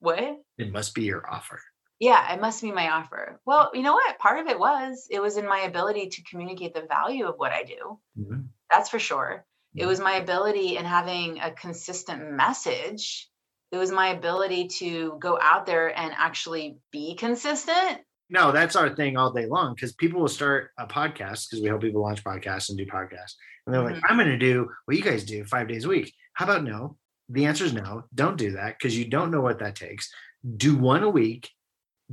[0.00, 0.22] what?
[0.58, 1.60] It must be your offer.
[1.98, 3.40] Yeah it must be my offer.
[3.46, 4.18] Well you know what?
[4.18, 7.52] Part of it was it was in my ability to communicate the value of what
[7.52, 7.98] i do.
[8.18, 8.40] Mm-hmm.
[8.70, 9.44] that's for sure.
[9.76, 13.28] It was my ability in having a consistent message.
[13.72, 17.98] It was my ability to go out there and actually be consistent.
[18.30, 21.68] No, that's our thing all day long because people will start a podcast because we
[21.68, 23.34] help people launch podcasts and do podcasts.
[23.66, 24.02] And they're like, Mhm.
[24.08, 26.12] I'm going to do what you guys do five days a week.
[26.34, 26.96] How about no?
[27.28, 28.04] The answer is no.
[28.14, 30.10] Don't do that because you don't know what that takes.
[30.56, 31.50] Do one a week,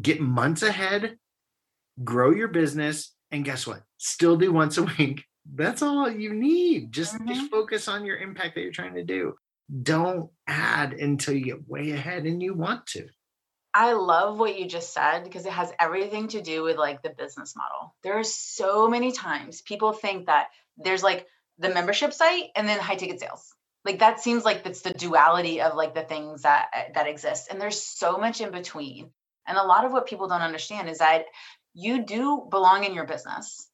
[0.02, 1.18] get months ahead,
[2.04, 3.84] grow your business, and guess what?
[3.98, 5.26] Still do once a week.
[5.54, 6.92] That's all you need.
[6.92, 7.50] Just, just Mhm.
[7.50, 9.36] focus on your impact that you're trying to do.
[9.84, 13.08] Don't add until you get way ahead and you want to.
[13.74, 17.10] I love what you just said because it has everything to do with like the
[17.10, 17.96] business model.
[18.04, 21.26] There are so many times people think that there's like
[21.58, 23.54] the membership site and then high ticket sales.
[23.86, 27.48] Like that seems like that's the duality of like the things that uh, that exist
[27.50, 29.10] and there's so much in between.
[29.48, 31.26] And a lot of what people don't understand is that
[31.74, 33.68] you do belong in your business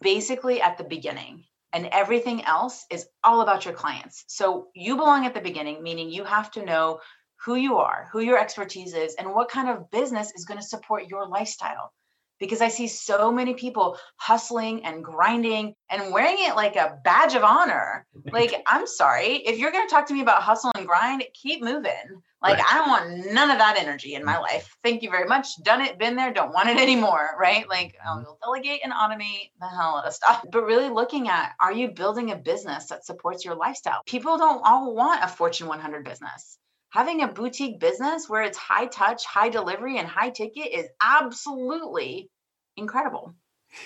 [0.00, 4.24] basically at the beginning and everything else is all about your clients.
[4.28, 7.00] So you belong at the beginning meaning you have to know
[7.44, 10.66] who you are, who your expertise is, and what kind of business is going to
[10.66, 11.92] support your lifestyle.
[12.38, 17.34] Because I see so many people hustling and grinding and wearing it like a badge
[17.34, 18.06] of honor.
[18.32, 21.62] Like, I'm sorry, if you're going to talk to me about hustle and grind, keep
[21.62, 22.22] moving.
[22.42, 22.66] Like, Right.
[22.70, 24.74] I don't want none of that energy in my life.
[24.82, 25.48] Thank you very much.
[25.62, 27.36] Done it, been there, don't want it anymore.
[27.38, 27.68] Right.
[27.68, 28.28] Like, um, mm-hmm.
[28.28, 30.42] I'll delegate and automate the hell out of stuff.
[30.50, 34.00] But really looking at are you building a business that supports your lifestyle?
[34.06, 36.56] People don't all want a Fortune 100 business
[36.90, 42.30] having a boutique business where it's high touch, high delivery, and high ticket is absolutely
[42.76, 43.34] incredible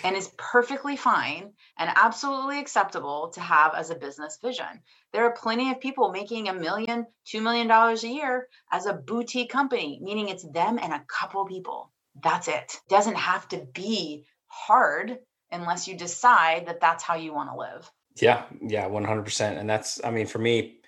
[0.02, 4.66] and is perfectly fine and absolutely acceptable to have as a business vision.
[5.12, 8.94] There are plenty of people making a million, two million dollars a year as a
[8.94, 11.92] boutique company, meaning it's them and a couple people.
[12.22, 12.78] That's it.
[12.88, 15.18] Doesn't have to be hard
[15.50, 17.90] unless you decide that that's how you want to live.
[18.20, 19.58] Yeah, yeah, one hundred percent.
[19.58, 20.78] And that's, I mean, for me,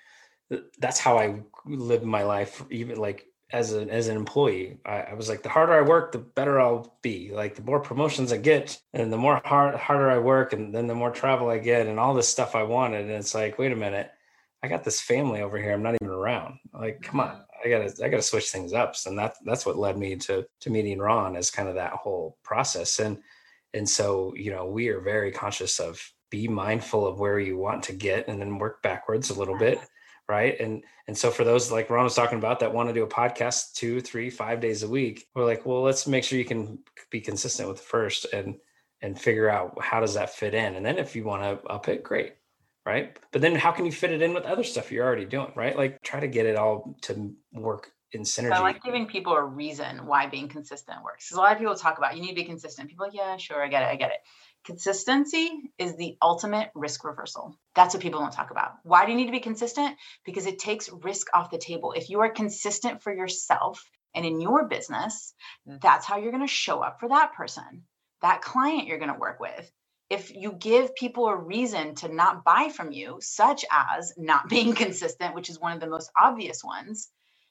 [0.78, 2.64] that's how I live my life.
[2.70, 6.12] Even like as an as an employee, I, I was like, the harder I work,
[6.12, 7.30] the better I'll be.
[7.32, 10.86] Like the more promotions I get, and the more hard harder I work, and then
[10.86, 13.02] the more travel I get, and all this stuff I wanted.
[13.02, 14.10] And it's like, wait a minute,
[14.62, 15.72] I got this family over here.
[15.72, 16.58] I'm not even around.
[16.72, 18.94] Like, come on, I gotta I gotta switch things up.
[19.06, 22.38] And that that's what led me to to meeting Ron as kind of that whole
[22.42, 22.98] process.
[22.98, 23.18] And
[23.74, 27.84] and so you know we are very conscious of be mindful of where you want
[27.84, 29.78] to get and then work backwards a little bit
[30.28, 30.58] right?
[30.60, 33.08] And and so for those like ron was talking about that want to do a
[33.08, 36.80] podcast two three five days a week we're like well let's make sure you can
[37.10, 38.56] be consistent with the first and
[39.02, 40.74] and figure out how does that fit in?
[40.74, 42.34] And then if you want to up it great
[42.86, 43.18] right?
[43.32, 45.76] But then how can you fit it in with other stuff you're already doing right?
[45.76, 49.34] Like try to get it all to work in synergy So I like giving people
[49.34, 51.26] a reason why being consistent works.
[51.28, 52.90] Because a lot of people talk about you need to be consistent.
[52.90, 54.18] People are like, yeah, sure, I get it, I get it.
[54.64, 57.56] Consistency is the ultimate risk reversal.
[57.74, 58.72] That's what people don't talk about.
[58.84, 59.96] Why do you need to be consistent?
[60.26, 61.92] Because it takes risk off the table.
[61.96, 65.34] If you are consistent for yourself and in your business,
[65.66, 67.84] that's how you're going to show up for that person,
[68.22, 69.70] that client you're going to work with.
[70.10, 74.74] If you give people a reason to not buy from you, such as not being
[74.74, 77.08] consistent, which is one of the most obvious ones,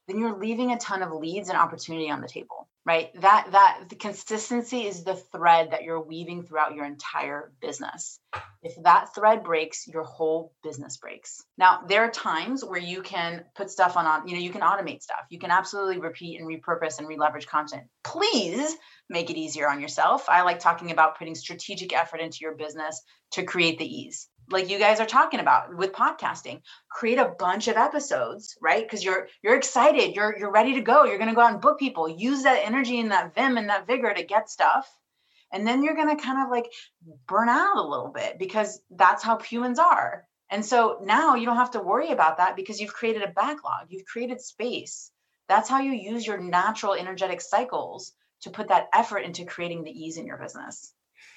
[0.08, 3.10] then you're leaving a ton of leads and opportunity on the table right?
[3.22, 8.20] That that the consistency is the thread that you're weaving throughout your entire business.
[8.62, 11.44] If that thread breaks your whole business breaks.
[11.58, 14.62] Now there are times where you can put stuff on on- you know you can
[14.62, 15.26] automate stuff.
[15.30, 17.84] You can absolutely repeat and repurpose and re-leverage content.
[18.04, 18.76] Please
[19.10, 20.30] make it easier on yourself.
[20.30, 24.70] I like talking about putting strategic effort into your business to create the ease like
[24.70, 28.84] you guys are talking about with podcasting create a bunch of episodes right?
[28.84, 31.06] Because you're you're excited you're you're ready to go.
[31.06, 32.10] You're going to go out and book people.
[32.10, 34.88] Use that energy and that vim and that vigor to get stuff.
[35.52, 36.72] And then you're going to kind of like
[37.28, 40.26] burn out a little bit because that's how humans are.
[40.50, 43.88] And so now you don't have to worry about that because you've created a backlog.
[43.90, 45.12] You've created space.
[45.48, 49.92] That's how you use your natural energetic cycles to put that effort into creating the
[49.92, 50.95] ease in your business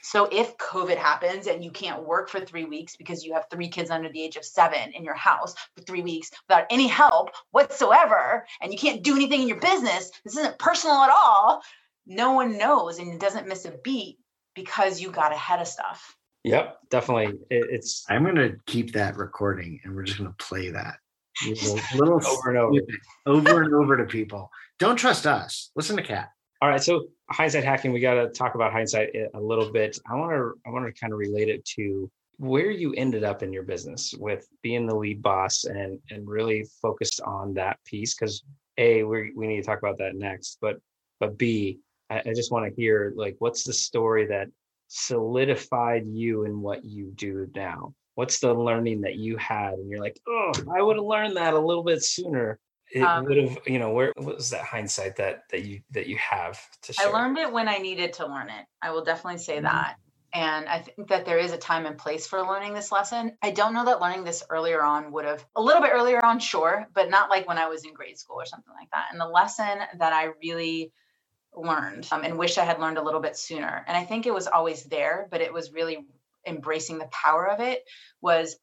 [0.09, 3.69] so if COVID happens and you can't work for three weeks because you have three
[3.69, 7.29] kids under the age of seven in your house for three weeks without any help
[7.51, 11.61] whatsoever, and you can't do anything in your business, this isn't personal at all.
[12.07, 14.17] No one knows and it doesn't miss a beat
[14.55, 16.17] because you got ahead of stuff.
[16.43, 20.71] yep definitely it's I'm going to keep that recording and we're just going to play
[20.71, 20.97] that
[21.47, 22.81] little, little over and over
[23.27, 24.51] over and over to people.
[24.79, 25.71] Don't trust us.
[25.77, 26.31] Listen to Kat.
[26.61, 29.99] All right, so hindsight hacking, we got to talk about hindsight a- little bit.
[30.11, 33.43] I want to I want to kind of relate it to where you ended up
[33.43, 38.15] in your business with being the lead boss and and really focused on that piece
[38.15, 38.43] because
[38.77, 40.77] a we we need to talk about that next, but
[41.21, 41.79] but b
[42.11, 44.49] I, I just want to hear like what's the story that
[44.89, 47.95] solidified you in what you do now.
[48.15, 51.53] what's the learning that you had and you're like oh i would have learned that
[51.55, 52.59] a little bit sooner
[52.91, 56.07] it Um, would have you know where what was that hindsight that that you that
[56.07, 57.09] you have to share?
[57.09, 58.67] I learned it when I needed to learn it.
[58.83, 59.63] I will definitely say Mhm.
[59.63, 59.97] that.
[60.35, 63.39] And I think that there is a time and place for learning this lesson.
[63.43, 66.39] I don't know that learning this earlier on would have, a little bit earlier on,
[66.39, 69.09] sure, but not like when I was in grade school or something like that.
[69.11, 70.93] And the lesson that I really
[71.55, 74.35] learned um, and wish I had learned a little bit sooner, and I think it
[74.35, 76.07] was always there, but it was really
[76.47, 77.85] embracing the power of it,
[78.21, 78.59] was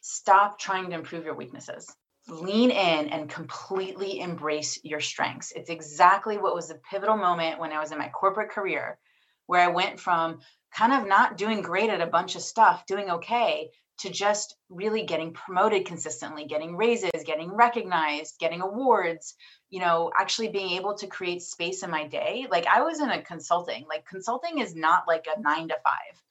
[0.00, 1.92] stop trying to improve your weaknesses
[2.28, 5.52] lean in and completely embrace your strengths.
[5.52, 8.98] It's exactly what was the pivotal moment when I was in my corporate career,
[9.46, 10.40] where I went from
[10.74, 13.70] kind of not doing great at a bunch of stuff, doing okay,
[14.00, 19.34] to just really getting promoted consistently, getting raises, getting recognized, getting awards,
[19.70, 22.46] you know, actually being able to create space in my day.
[22.50, 26.22] Like I was in a consulting, like consulting is not like a nine to five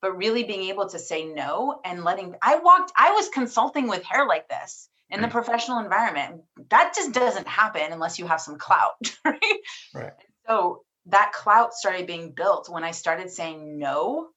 [0.00, 4.04] but really being able to say no and letting I walked I was consulting with
[4.04, 6.42] hair like this in the professional environment.
[6.70, 8.94] That just doesn't happen unless you have some clout,
[9.24, 9.60] right?
[9.94, 10.12] Right.
[10.46, 14.28] So that clout started being built when I started saying no,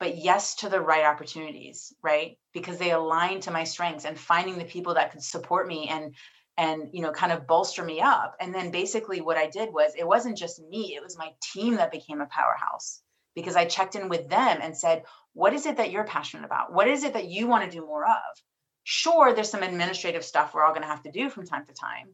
[0.00, 2.38] but yes to the right opportunities, right?
[2.54, 6.14] Because they align to my strengths and finding the people that could support me and
[6.56, 9.92] and you know kind of bolster me up and then basically what i did was
[9.96, 13.00] it wasn't just me it was my team that became a powerhouse
[13.38, 16.72] because I checked in with them and said, What is it that you're passionate about?
[16.72, 18.42] What is it that you want to do more of?
[18.90, 21.74] Sure, there's some administrative stuff we're all going to have to do from time to
[21.74, 22.08] time,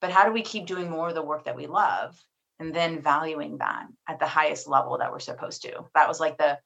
[0.00, 2.18] but how do we keep doing more of the work that we love
[2.58, 5.84] and then valuing that at the highest level that we're supposed to?
[5.94, 6.58] That was like the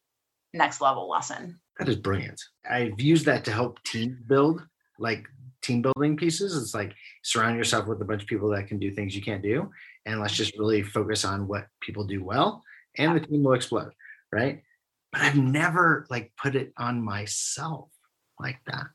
[0.55, 1.59] next level lesson.
[1.81, 2.41] That is brilliant.
[2.71, 4.65] I've used that to help teams build,
[5.01, 5.27] like
[5.63, 6.57] team building pieces.
[6.57, 6.95] It's like
[7.25, 9.69] surround yourself with a bunch of people that can do things you can't do.
[10.07, 12.63] And let's just really focus on what people do well,
[12.99, 13.91] and the team will explode.
[14.33, 14.63] Right.
[15.11, 17.91] But I've never like put it on myself
[18.39, 18.87] like that.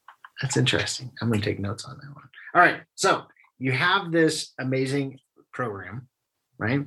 [0.42, 1.12] That's interesting.
[1.22, 2.30] I'm going to take notes on that one.
[2.54, 2.82] All right.
[2.96, 3.24] So
[3.58, 5.20] you have this amazing
[5.54, 6.08] program,
[6.58, 6.86] right?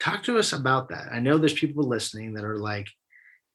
[0.00, 1.08] Talk to us about that.
[1.12, 2.88] I know there's people listening that are like,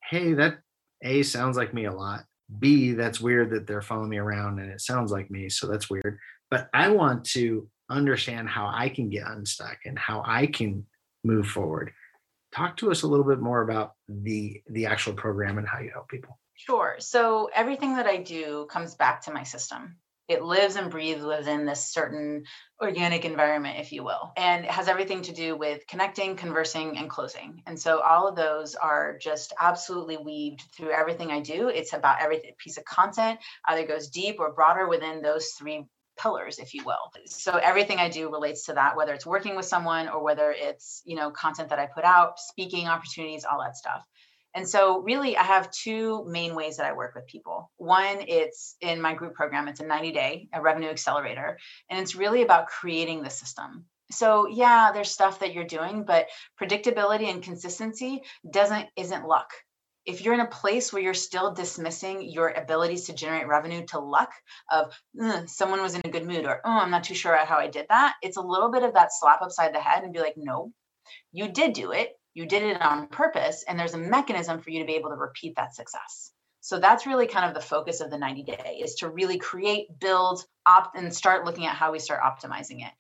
[0.09, 0.59] hey, that
[1.03, 2.23] A sounds like me a lot.
[2.57, 5.49] B, that's weird that they're following me around and it sounds like me.
[5.49, 6.17] So that's weird.
[6.49, 10.85] But I want to understand how I can get unstuck and how I can
[11.23, 11.91] move forward.
[12.51, 15.91] Talk to us a little bit more about the the actual program and how you
[15.91, 16.39] help people.
[16.59, 16.97] Sure.
[16.99, 19.97] So everything that I do comes back to my system.
[20.27, 22.43] It lives and breathes within this certain
[22.81, 27.09] organic environment, if you will, and it has everything to do with connecting, conversing, and
[27.09, 27.63] closing.
[27.65, 31.69] And so all of those are just absolutely weaved through everything I do.
[31.69, 33.39] It's about every piece of content
[33.69, 35.85] either goes deep or broader within those three
[36.21, 39.65] pillars if you will so everything i do relates to that whether it's working with
[39.65, 43.77] someone or whether it's you know content that i put out speaking opportunities all that
[43.77, 44.03] stuff
[44.55, 47.71] and so, really, I have two main ways that I work with people.
[47.77, 52.15] One, it's in my group program, it's a 90 day a revenue accelerator, and it's
[52.15, 53.85] really about creating the system.
[54.11, 56.27] So, yeah, there's stuff that you're doing, but
[56.59, 59.51] predictability and consistency doesn't isn't luck.
[60.05, 63.99] If you're in a place where you're still dismissing your abilities to generate revenue to
[63.99, 64.31] luck
[64.71, 67.57] of "Ugh, someone was in a good mood or oh, I'm not too sure how
[67.57, 70.19] I did that, it's a little bit of that slap upside the head and be
[70.19, 70.71] like, no,
[71.31, 74.79] you did do it you did it on purpose and there's a mechanism for you
[74.79, 76.31] to be able to repeat that success.
[76.61, 79.99] So that's really kind of the focus of the 90 day is to really create
[79.99, 82.91] build opt and start looking at how we start optimizing it.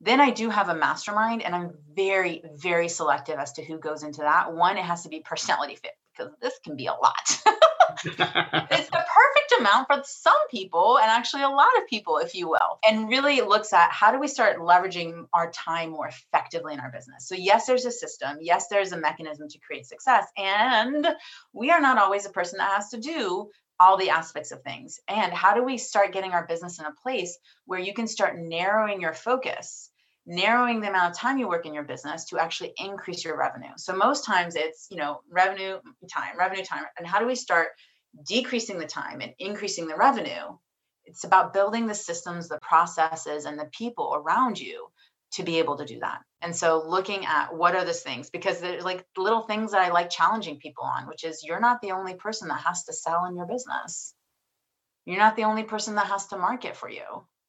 [0.00, 4.02] Then i do have a mastermind and i'm very very selective as to who goes
[4.02, 4.52] into that.
[4.52, 7.42] One it has to be personality fit because this can be a lot.
[8.04, 12.48] It's the perfect amount for some people and actually a lot of people if you
[12.48, 16.80] will and really looks at how do we start leveraging our time more effectively in
[16.80, 17.26] our business.
[17.26, 18.38] So yes there's a system.
[18.40, 21.06] Yes there's a mechanism to create success and
[21.52, 23.50] we are not always a person that has to do
[23.80, 24.98] all the aspects of things.
[25.08, 28.38] And how do we start getting our business in a place where you can start
[28.38, 29.90] narrowing your focus
[30.26, 33.70] narrowing the amount of time you work in your business to actually increase your revenue.
[33.76, 35.78] So most times it's, you know, revenue
[36.12, 36.84] time, revenue time.
[36.98, 37.68] And how do we start
[38.26, 40.56] decreasing the time and increasing the revenue?
[41.04, 44.88] It's about building the systems, the processes, and the people around you
[45.34, 46.20] to be able to do that.
[46.42, 49.90] And so looking at what are those things, because there's like little things that I
[49.90, 53.26] like challenging people on, which is you're not the only person that has to sell
[53.26, 54.14] in your business.
[55.04, 57.04] You're not the only person that has to market for you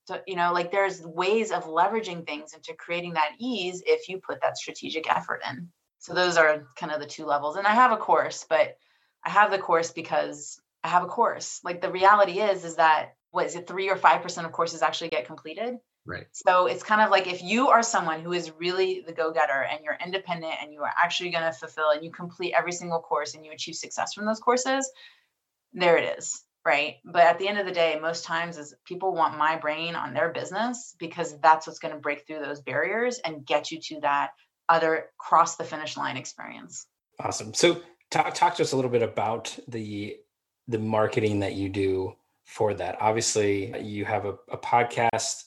[0.07, 4.19] so, you know, like there's ways of leveraging things into creating that ease if you
[4.19, 5.67] put that strategic effort in.
[5.99, 7.57] So those are kind of the two levels.
[7.57, 8.77] And I have a course, but
[9.25, 11.59] I have the course because I have a course.
[11.61, 14.81] Like the reality is, is that what is it, three or five percent of courses
[14.81, 15.75] actually get completed?
[16.05, 16.27] Right.
[16.31, 19.83] So it's kind of like if you are someone who is really the go-getter and
[19.83, 23.35] you're independent and you are actually going to fulfill and you complete every single course
[23.35, 24.89] and you achieve success from those courses,
[25.73, 26.95] there it is right?
[27.05, 30.13] But at the end of the day most times is people want my brain on
[30.13, 34.01] their business because that's what's going to break through those barriers and get you to
[34.01, 34.31] that
[34.67, 36.85] other cross the finish line experience.
[37.21, 37.53] Awesome.
[37.53, 40.17] So talk, talk to us a little bit about the
[40.67, 42.13] the marketing that you do
[42.43, 42.97] for that.
[42.99, 45.45] Obviously you have a, a podcast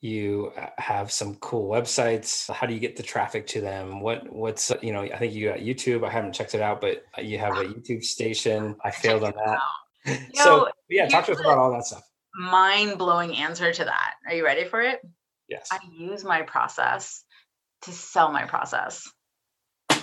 [0.00, 2.52] you uh, have some cool websites.
[2.52, 4.00] How do you get the traffic to them?
[4.00, 6.06] What what's you know i think you got youtube.
[6.06, 8.76] I haven't checked it out but you have a youtube station.
[8.84, 9.58] I failed on that
[10.34, 12.02] so yeah, talk to us about all that stuff.
[12.34, 14.14] Mind blowing answer to that.
[14.26, 15.00] Are you ready for it?
[15.48, 15.68] Yes.
[15.70, 17.24] I use my process
[17.82, 19.10] to sell my process.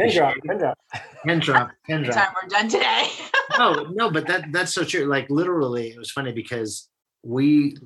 [0.00, 0.78] Pin drop, pin drop.
[1.26, 2.16] Pin drop, pin drop.
[2.16, 3.06] Time we're done today.
[3.58, 5.04] no, no, but that that's so true.
[5.04, 6.88] Like literally, it was funny because
[7.22, 7.76] we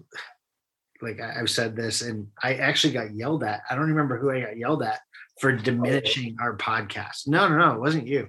[1.02, 3.62] like I've said this and I actually got yelled at.
[3.68, 5.00] I don't remember who I got yelled at
[5.40, 7.26] for diminishing our podcast.
[7.26, 8.28] No, no, no, it wasn't you.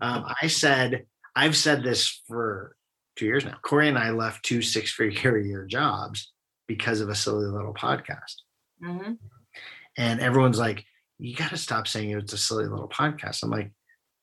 [0.00, 1.06] Um, I said
[1.36, 2.76] I've said this for
[3.16, 3.56] two years now.
[3.62, 6.32] Corey and I left two six figure year jobs
[6.66, 8.34] because of a silly little podcast.
[8.82, 9.12] Mm-hmm.
[9.96, 10.84] And everyone's like,
[11.18, 13.42] you got to stop saying it's a silly little podcast.
[13.42, 13.72] I'm like,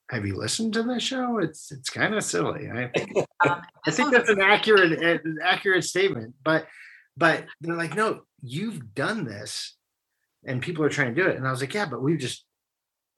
[0.10, 1.38] have you listened to the show?
[1.38, 2.70] It's it's kind of silly.
[2.70, 6.36] I think, um, I think that's an accurate an accurate statement.
[6.44, 6.68] But
[7.16, 9.76] but they're like, no, you've done this,
[10.46, 11.38] and people are trying to do it.
[11.38, 12.46] And I was like, yeah, but we've just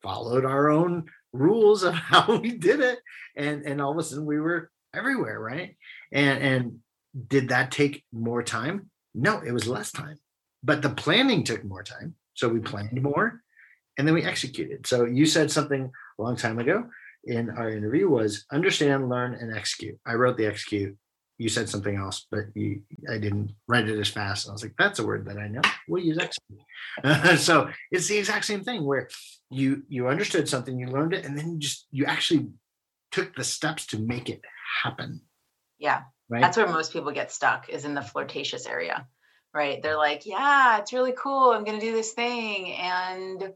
[0.04, 3.00] followed our own rules of how we did it
[3.36, 5.76] and and all of a sudden we were everywhere right?
[6.12, 6.80] And and
[7.28, 8.90] did that take more time?
[9.14, 10.18] No it was less time.
[10.64, 12.16] But the planning took more time.
[12.36, 13.42] So we planned more
[13.98, 14.88] and then we executed.
[14.88, 16.86] So you said something a long time ago
[17.26, 19.98] in our interview was understand learn and execute.
[20.06, 20.98] I wrote the execute
[21.44, 24.46] you said something else but you i didn't write it as fast.
[24.46, 25.62] And i was like that's a word that i know.
[25.88, 29.10] We'll use execute so it's the exact same thing where
[29.50, 32.48] you you understood something you learned it and then you just you actually
[33.12, 34.42] took the steps to make it
[34.84, 35.22] happen.
[35.78, 36.04] Yeah.
[36.30, 36.42] Right?
[36.42, 39.06] That's where most people get stuck is in the flirtatious area
[39.54, 39.84] right?
[39.84, 41.52] They're like yeah it's really cool.
[41.52, 42.72] I'm going to do this thing.
[42.74, 43.54] And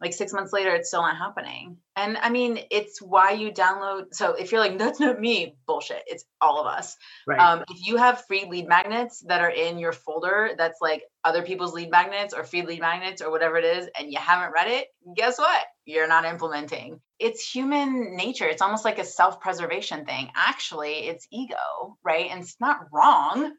[0.00, 1.76] like six months later it's still not happening.
[1.96, 6.02] And i mean it's why you download so if you're like that's not me bullshit
[6.06, 6.96] it's all of us.
[7.26, 7.38] Right.
[7.38, 11.42] um, if you have free lead magnets that are in your folder that's like other
[11.42, 14.68] people's lead magnets or free lead magnets or whatever it is and you haven't read
[14.68, 15.64] it guess what?
[15.86, 17.00] You're not implementing.
[17.18, 18.46] It's human nature.
[18.46, 20.30] It's almost like a self-preservation thing.
[20.34, 21.56] Actually it's ego
[22.04, 22.30] right?
[22.30, 23.52] And it's not wrong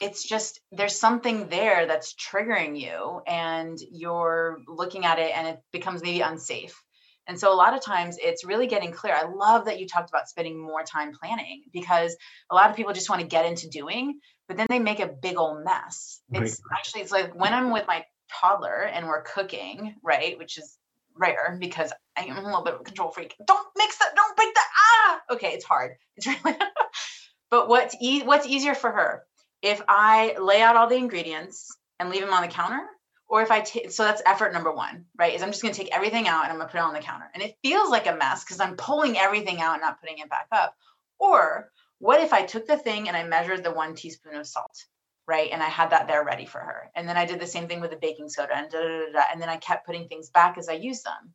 [0.00, 5.58] it's just there's something there that's triggering you and you're looking at it and it
[5.72, 6.74] becomes maybe unsafe
[7.26, 9.14] and so a lot of times it's really getting clear.
[9.14, 12.16] I love that you talked about spending more time planning because
[12.50, 15.06] a lot of people just want to get into doing, but then they make a
[15.06, 16.20] big old mess.
[16.32, 16.78] It's right.
[16.78, 18.04] actually it's like when I'm with my
[18.40, 20.76] toddler and we're cooking, right, which is
[21.16, 23.34] rare because I am a little bit of a control freak.
[23.46, 24.68] Don't mix that, don't break that.
[24.92, 25.92] Ah, okay, it's hard.
[26.16, 26.58] It's really
[27.50, 29.22] but what's e- what's easier for her?
[29.64, 32.86] If I lay out all the ingredients and leave them on the counter,
[33.26, 35.32] or if I take, so that's effort number one, right?
[35.32, 36.92] Is I'm just going to take everything out and I'm going to put it on
[36.92, 37.30] the counter.
[37.32, 40.28] And it feels like a mess because I'm pulling everything out and not putting it
[40.28, 40.76] back up.
[41.18, 44.84] Or what if I took the thing and I measured the one teaspoon of salt,
[45.26, 45.48] right?
[45.50, 46.90] And I had that there ready for her.
[46.94, 49.12] And then I did the same thing with the baking soda and da, da, da,
[49.12, 51.32] da, and then I kept putting things back as I used them.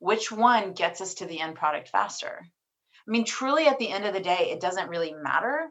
[0.00, 2.40] Which one gets us to the end product faster?
[2.42, 5.70] I mean, truly at the end of the day, it doesn't really matter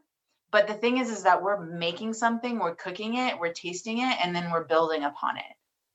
[0.51, 4.17] but the thing is is that we're making something we're cooking it we're tasting it
[4.23, 5.43] and then we're building upon it.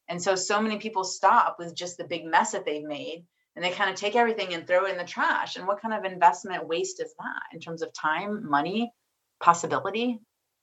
[0.09, 3.25] And so so many people stop with just the big mess that they've made
[3.57, 5.57] and they kind of take everything and throw it in the trash.
[5.57, 8.93] And what kind of investment waste is that in terms of time money
[9.41, 10.21] possibility?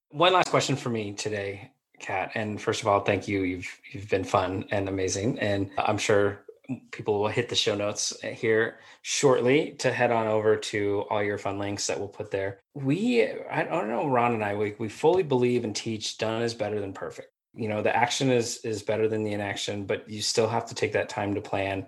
[0.09, 3.43] One last question for me today kat and first of all thank you.
[3.43, 6.45] You've you've been fun and amazing and i'm sure
[6.91, 11.37] people will hit the show notes here shortly to head on over to all your
[11.37, 12.59] fun links that we'll put there.
[12.73, 16.53] We, I don't know, Ron and I, we, we fully believe and teach done is
[16.53, 17.29] better than perfect.
[17.53, 20.75] You know, the action is is better than the inaction, but you still have to
[20.75, 21.87] take that time to plan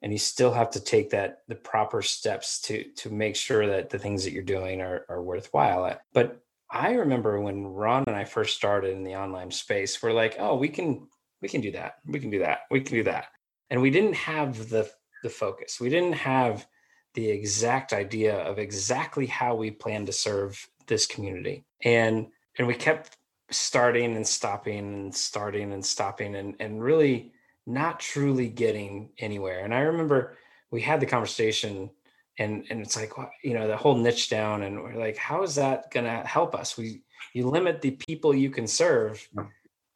[0.00, 3.90] and you still have to take that the proper steps to to make sure that
[3.90, 5.98] the things that you're doing are, are worthwhile.
[6.14, 10.36] But I remember when Ron and I first started in the online space, we're like,
[10.38, 11.08] oh, we can
[11.42, 11.96] we can do that.
[12.06, 12.60] We can do that.
[12.70, 13.26] We can do that
[13.72, 14.88] and we didn't have the
[15.22, 15.80] the focus.
[15.80, 16.66] We didn't have
[17.14, 21.64] the exact idea of exactly how we plan to serve this community.
[21.82, 22.26] And
[22.58, 23.16] and we kept
[23.50, 27.32] starting and stopping and starting and stopping and and really
[27.66, 29.64] not truly getting anywhere.
[29.64, 30.36] And i remember
[30.70, 31.88] we had the conversation
[32.38, 33.12] and and it's like
[33.42, 36.54] you know the whole niche down and we're like how is that going to help
[36.54, 36.76] us?
[36.76, 37.02] We
[37.32, 39.26] you limit the people you can serve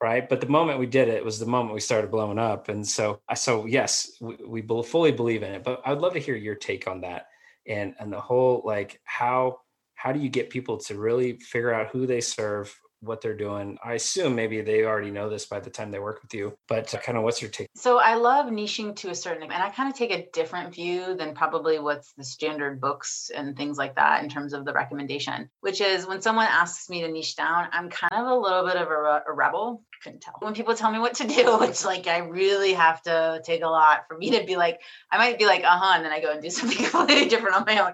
[0.03, 0.29] right?
[0.29, 2.69] But the moment we did it was the moment we started blowing up.
[2.69, 5.65] And so so yes we, we fully believe in it.
[5.65, 7.27] But i'd love to hear your take on that
[7.67, 9.61] and and the whole like how
[9.95, 13.79] how do you get people to really figure out who they serve what they're doing.
[13.85, 16.93] I assume maybe they already know this by the time they work with you, but
[17.03, 17.69] kind of what's your take?
[17.75, 21.15] So I love niching to a certain and I kind of take a different view
[21.15, 25.49] than probably what's the standard books and things like that in terms of the recommendation,
[25.61, 28.77] which is when someone asks me to niche down, I'm kind of a little bit
[28.77, 29.83] of a, a rebel.
[30.03, 30.35] Couldn't tell.
[30.41, 33.69] When people tell me what to do, it's like I really have to take a
[33.69, 34.81] lot for me to be like,
[35.11, 37.57] I might be like, uh huh, and then I go and do something completely different
[37.57, 37.93] on my own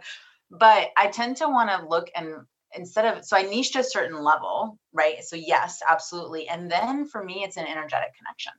[0.55, 2.45] but I tend to want to look and
[2.75, 5.23] instead of so I niche to a certain level, right?
[5.25, 6.49] So yes, absolutely.
[6.49, 8.53] And then for me, it's an energetic connection.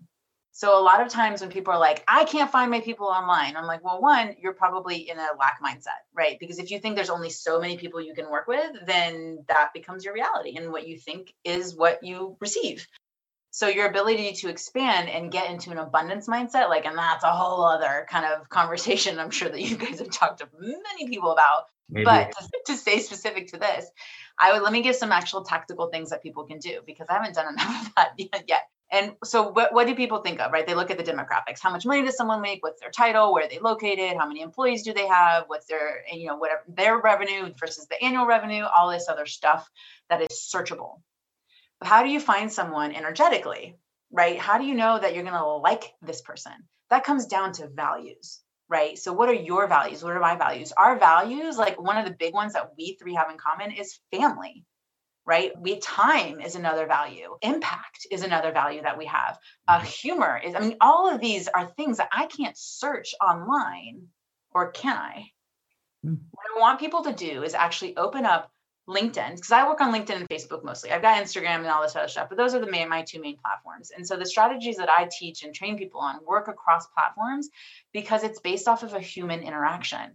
[0.56, 3.56] So a lot of times when people are like, I can't find my people online,
[3.56, 6.38] I'm like, well, one, you're probably in a lack mindset, right?
[6.40, 9.72] Because if you think there's only so many people you can work with, then that
[9.74, 10.56] becomes your reality.
[10.56, 12.88] And what you think is what you receive.
[13.56, 17.30] So your ability to expand and get into an abundance mindset, like, and that's a
[17.30, 21.32] whole other kind of conversation I'm sure that you guys have talked to many people
[21.32, 21.66] about.
[21.88, 22.04] Maybe.
[22.04, 23.86] But to, to stay specific to this,
[24.40, 27.14] I would let me give some actual tactical things that people can do because I
[27.14, 28.64] haven't done enough of that yet.
[28.92, 30.66] And so, what, what do people think of, right?
[30.66, 31.60] They look at the demographics.
[31.62, 32.64] How much money does someone make?
[32.64, 33.34] What's their title?
[33.34, 34.18] Where are they located?
[34.18, 35.44] How many employees do they have?
[35.46, 38.64] What's their, you know, whatever their revenue versus the annual revenue?
[38.64, 39.70] All this other stuff
[40.10, 41.02] that is searchable
[41.84, 43.78] how do you find someone energetically,
[44.12, 44.38] right?
[44.40, 46.54] How do you know that you're going to like this person?
[46.90, 48.98] That comes down to values, right?
[48.98, 50.04] So, what are your values?
[50.04, 50.72] What are my values?
[50.72, 54.00] Our values, like one of the big ones that we three have in common, is
[54.12, 54.66] family,
[55.26, 55.52] right?
[55.60, 57.38] We time is another value.
[57.42, 59.38] Impact is another value that we have.
[59.68, 60.54] Uh, humor is.
[60.56, 64.08] I mean, all of these are things that I can't search online,
[64.52, 65.26] or can I?
[66.06, 66.20] Mm.
[66.32, 68.53] What I want people to do is actually open up
[68.88, 70.92] LinkedIn, because I work on LinkedIn and Facebook mostly.
[70.92, 73.22] I've got Instagram and all this other stuff, but those are the main, my two
[73.22, 73.92] main platforms.
[73.96, 77.50] And so the strategies that I teach and train people on work across platforms
[77.94, 80.12] because it's based off of a human interaction.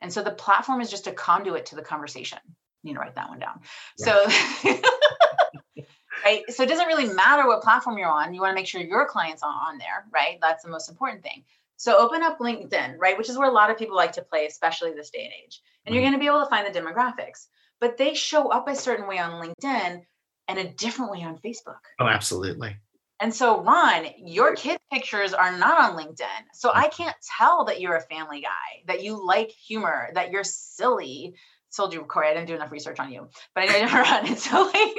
[0.00, 2.38] And so the platform is just a conduit to the conversation.
[2.82, 3.60] You need to write that one down.
[3.98, 4.06] Yeah.
[4.06, 4.72] So
[6.24, 6.42] right.
[6.48, 8.34] So it doesn't really matter what platform you're on.
[8.34, 10.38] You want to make sure your clients are on there, right?
[10.40, 11.44] That's the most important thing.
[11.76, 13.16] So open up LinkedIn, right?
[13.16, 15.62] Which is where a lot of people like to play, especially this day and age.
[15.86, 16.12] And you're mm-hmm.
[16.12, 17.46] going to be able to find the demographics
[17.80, 20.02] but they show up a certain way on LinkedIn
[20.48, 21.78] and a different way on Facebook.
[21.98, 22.76] Oh, absolutely.
[23.20, 26.24] And so, Ron, your kid pictures are not on LinkedIn.
[26.54, 27.02] So I mm-hmm.
[27.02, 31.34] can't tell that you're a family guy, that you like humor, that you're silly.
[31.76, 34.36] Told you, Corey, I didn't do enough research on you, but I know Ron.
[34.36, 34.94] So, like,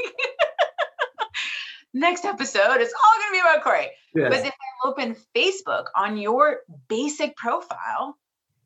[1.93, 3.89] next episode is all going to be about Corey.
[4.15, 4.29] Yes.
[4.29, 8.17] But if I open Facebook on your basic profile,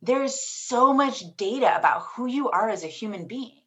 [0.01, 3.61] there's so much data about who you are as a human being.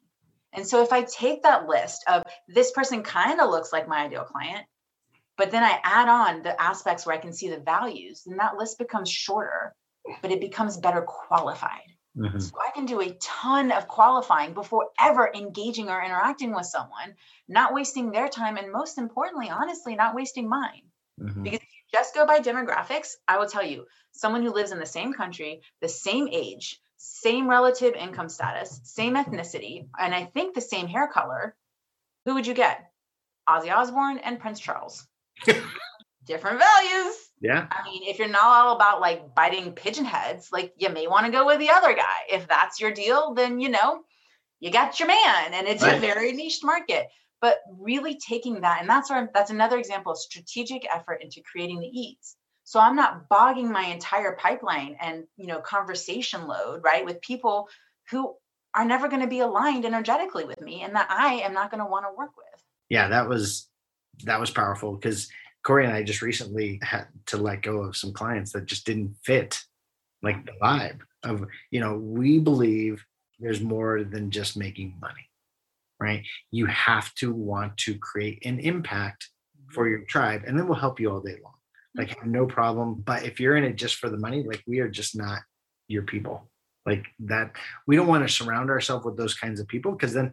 [0.53, 4.05] And so if I take that list of this person kind of looks like my
[4.05, 4.65] ideal client,
[5.37, 8.57] but then I add on the aspects where I can see the values, then that
[8.57, 9.73] list becomes shorter,
[10.21, 11.93] but it becomes better qualified.
[12.17, 12.39] Mm-hmm.
[12.39, 17.15] So I can do a ton of qualifying before ever engaging or interacting with someone,
[17.47, 20.81] not wasting their time, and most importantly, honestly, not wasting mine.
[21.21, 21.43] Mm-hmm.
[21.43, 24.79] Because if you just go by demographics, I will tell you, someone who lives in
[24.79, 30.53] the same country, the same age, same relative income status, same ethnicity, and I think
[30.53, 31.55] the same hair color,
[32.25, 32.91] who would you get?
[33.47, 35.07] Ozzy Osbourne and Prince Charles.
[36.25, 37.15] Different values.
[37.41, 37.67] Yeah.
[37.71, 41.25] I mean, if you're not all about like biting pigeon heads, like you may want
[41.25, 42.17] to go with the other guy.
[42.29, 44.01] If that's your deal, then you know,
[44.59, 45.95] you got your man and it's right.
[45.95, 47.07] a very niche market.
[47.41, 51.79] But really taking that, and that's where that's another example of strategic effort into creating
[51.79, 52.35] the ease.
[52.69, 57.67] So I'm not bogging my entire pipeline and, you know, conversation load, right, with people
[58.11, 58.35] who
[58.75, 61.83] are never going to be aligned energetically with me and that I am not going
[61.83, 62.63] to want to work with.
[62.87, 63.67] Yeah, that was
[64.25, 65.29] that was powerful because
[65.63, 69.15] Corey and I just recently had to let go of some clients that just didn't
[69.23, 69.59] fit
[70.21, 73.03] like the vibe of, you know, we believe
[73.39, 75.27] there's more than just making money,
[75.99, 76.23] right?
[76.51, 79.27] You have to want to create an impact
[79.71, 79.91] for mm-hmm.
[79.91, 81.53] your tribe and then we'll help you all day long
[81.99, 84.79] like have no problem but if you're in it just for the money like we
[84.79, 85.39] are just not
[85.87, 86.49] your people
[86.85, 87.51] like that
[87.85, 90.31] we don't want to surround ourselves with those kinds of people because then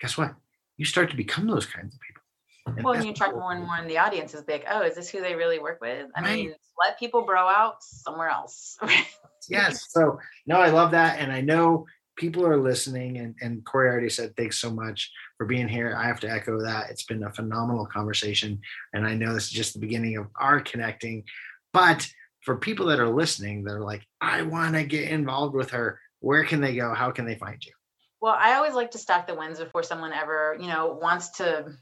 [0.00, 0.34] guess what
[0.76, 2.22] you start to become those kinds of people
[2.66, 4.96] and well, and you attract more and more in the audience is like, oh, is
[4.96, 6.08] this who they really work with?
[6.16, 6.34] I right.
[6.34, 8.76] mean, let people bro out somewhere else.
[9.48, 9.86] yes.
[9.90, 11.20] So no, I love that.
[11.20, 11.86] And I know
[12.16, 15.94] people are listening and, and Corey already said thanks so much for being here.
[15.96, 16.90] I have to echo that.
[16.90, 18.60] It's been a phenomenal conversation.
[18.94, 21.24] And I know this is just the beginning of our connecting.
[21.72, 22.08] But
[22.42, 26.00] for people that are listening, that are like, I want to get involved with her,
[26.20, 26.94] where can they go?
[26.94, 27.72] How can they find you?
[28.20, 31.76] Well, I always like to stack the wins before someone ever, you know, wants to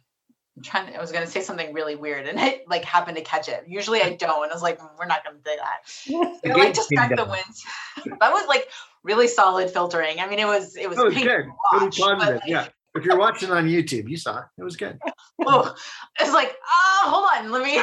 [0.57, 3.17] I'm trying to, I was going to say something really weird and it like happened
[3.17, 3.65] to catch it.
[3.67, 4.45] Usually I don't.
[4.45, 6.51] And I was like, mm, we're not going to do that.
[6.51, 7.65] I like to stack the wins.
[8.21, 8.69] that was like
[9.05, 10.19] really solid filtering.
[10.19, 11.47] I mean, it was, it was, it was good.
[11.73, 12.35] Watch, it was positive.
[12.37, 12.69] Like, yeah.
[12.97, 14.45] If you're watching on YouTube, you saw it.
[14.57, 14.99] It was good.
[15.47, 15.75] oh,
[16.21, 17.53] it's like, oh, hold on.
[17.53, 17.77] Let me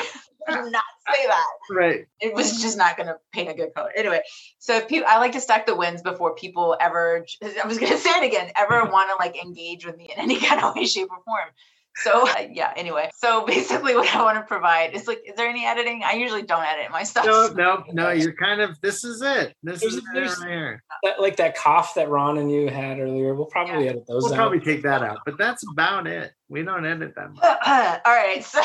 [0.49, 1.45] not say that.
[1.69, 2.05] Right.
[2.19, 3.91] It was just not going to paint a good color.
[3.95, 4.21] Anyway,
[4.59, 7.91] so if people, I like to stack the wins before people ever, I was going
[7.91, 10.75] to say it again, ever want to like engage with me in any kind of
[10.75, 11.49] way, shape, or form.
[11.95, 13.09] So uh, yeah, anyway.
[13.15, 16.03] So basically what I want to provide is like, is there any editing?
[16.03, 17.25] I usually don't edit my stuff.
[17.25, 18.09] No, no, no.
[18.11, 19.55] You're kind of this is it.
[19.63, 20.83] This there's, is there's, right here.
[21.03, 23.35] That, like that cough that Ron and you had earlier.
[23.35, 23.91] We'll probably yeah.
[23.91, 24.23] edit those.
[24.23, 24.37] We'll out.
[24.37, 26.33] probably take that out, but that's about it.
[26.49, 27.35] We don't edit them.
[27.41, 28.43] All right.
[28.43, 28.61] So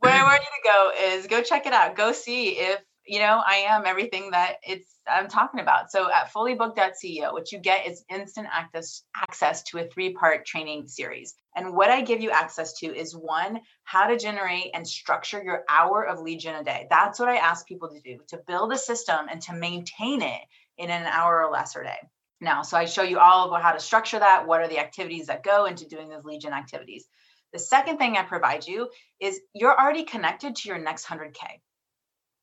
[0.00, 1.94] where I want you to go is go check it out.
[1.94, 2.80] Go see if
[3.10, 5.90] you know I am everything that it's I'm talking about.
[5.90, 11.34] So at fullybooked.ceo, what you get is instant access access to a three-part training series.
[11.56, 15.64] And what I give you access to is one, how to generate and structure your
[15.68, 16.86] hour of lead gen a day.
[16.88, 20.42] That's what I ask people to do, to build a system and to maintain it
[20.78, 21.98] in an hour or less a day.
[22.40, 25.26] Now, so I show you all about how to structure that, what are the activities
[25.26, 27.06] that go into doing those gen activities.
[27.52, 28.88] The second thing I provide you
[29.18, 31.58] is you're already connected to your next 100K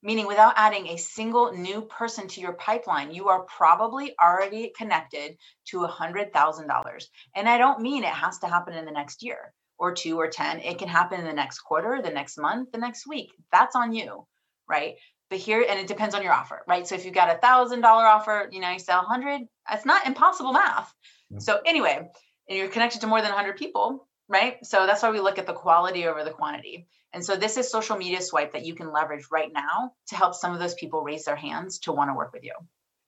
[0.04, 5.38] meaning without adding a single new person to your pipeline, you are probably already connected
[5.70, 7.04] to a $100,000.
[7.36, 10.28] And I don't mean it has to happen in the next year or two or
[10.28, 10.60] 10.
[10.60, 13.32] It can happen in the next quarter, the next month, the next week.
[13.52, 14.26] That's on you,
[14.70, 14.96] right?
[15.30, 16.88] But here, and it depends on your offer, right?
[16.88, 20.08] So if you've got a thousand dollar offer, you know, you sell 100, that's not
[20.08, 20.94] impossible math.
[21.40, 22.10] So anyway,
[22.50, 24.66] and you're connected to more than 100 people, right?
[24.66, 26.88] So that's why we look at the quality over the quantity.
[27.14, 30.36] And so this is social media swipe that you can leverage right now to help
[30.36, 32.54] some of those people raise their hands to want to work with you.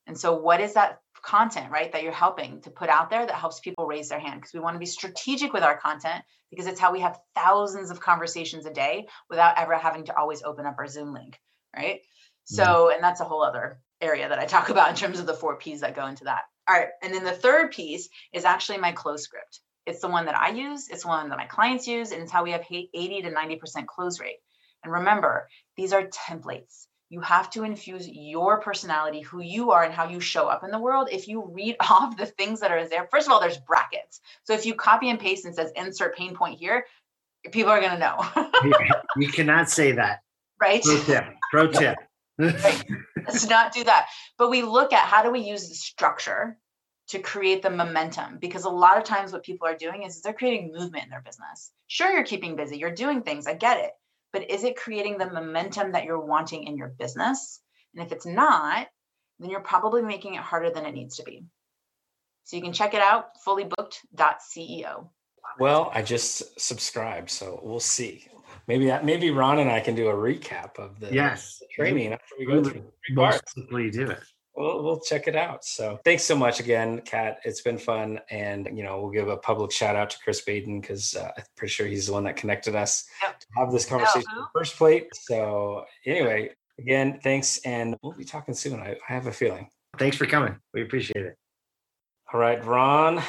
[0.08, 3.36] And so what is that content, right, that you're helping to put out there that
[3.36, 4.39] helps people raise their hand?
[4.41, 7.91] Because we want to be strategic with our content because it's how we have thousands
[7.91, 11.39] of conversations a day without ever having to always open up our Zoom link,
[11.76, 12.00] right?
[12.45, 12.95] So, mm-hmm.
[12.95, 15.58] and that's a whole other area that I talk about in terms of the four
[15.58, 16.41] P's that go into that.
[16.68, 16.89] All right.
[17.04, 19.60] And then the third piece is actually my close script.
[19.86, 22.43] It's the one that I use, it's one that my clients use, and it's how
[22.43, 24.39] we have 80 to 90% close rate.
[24.84, 26.88] And remember, these are templates.
[27.09, 30.69] You have to infuse your personality, who you are, and how you show up in
[30.69, 31.09] the world.
[31.11, 34.21] If you read off the things that are there, first of all, there's brackets.
[34.43, 36.86] So if you copy and paste and says insert pain point here,
[37.51, 38.25] people are going to know.
[39.17, 40.19] you cannot say that.
[40.61, 40.84] Right.
[40.84, 41.25] Pro tip.
[41.51, 41.97] Pro tip.
[42.38, 42.84] right.
[43.17, 44.07] Let's not do that.
[44.38, 46.57] But we look at how do we use the structure
[47.10, 50.32] to create the momentum because a lot of times what people are doing is they're
[50.32, 51.72] creating movement in their business.
[51.88, 53.91] Sure, you're keeping busy, you're doing things, I get it.
[54.32, 57.62] But is it creating the momentum that you're wanting in your business?
[57.95, 58.88] And if it's not,
[59.39, 61.43] then you're probably making it harder than it needs to be.
[62.43, 65.10] So you can check it out fullybooked.ceo.
[65.60, 68.28] Well, I just subscribed, so we'll see.
[68.68, 72.36] Maybe that maybe Ron and I can do a recap of the yes training after
[72.38, 73.55] we go through three parts.
[73.68, 74.20] Please do it
[74.60, 75.64] we'll, we'll check it out.
[75.66, 77.39] So thanks so much again, Kat.
[77.45, 78.20] It's been fun.
[78.30, 81.43] And, you know, we'll give a public shout out to Chris Baden because uh, I'm
[81.55, 83.39] pretty sure he's the one that connected us yep.
[83.39, 85.07] to have this conversation in the first plate.
[85.16, 87.60] So anyway, again, thanks.
[87.66, 88.80] And we'll be talking soon.
[88.82, 89.70] I, I have a feeling.
[89.97, 90.57] Thanks for coming.
[90.74, 91.36] We appreciate it.
[92.32, 93.24] All right, Ron.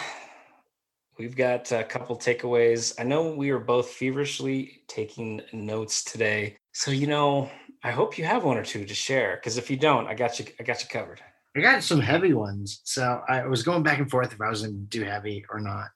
[1.18, 2.94] We've got a couple takeaways.
[2.98, 6.56] I know we are both feverishly taking notes today.
[6.72, 7.50] So, you know,
[7.82, 10.38] I hope you have one or two to share because if you don't, I got
[10.38, 10.46] you.
[10.58, 11.20] I got you covered.
[11.56, 14.62] I got some heavy ones, so I was going back and forth if I was
[14.62, 15.88] going to do heavy or not.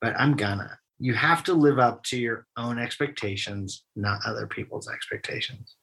[0.00, 0.78] But I'm gonna.
[0.98, 5.76] You have to live up to your own expectations, not other people's expectations,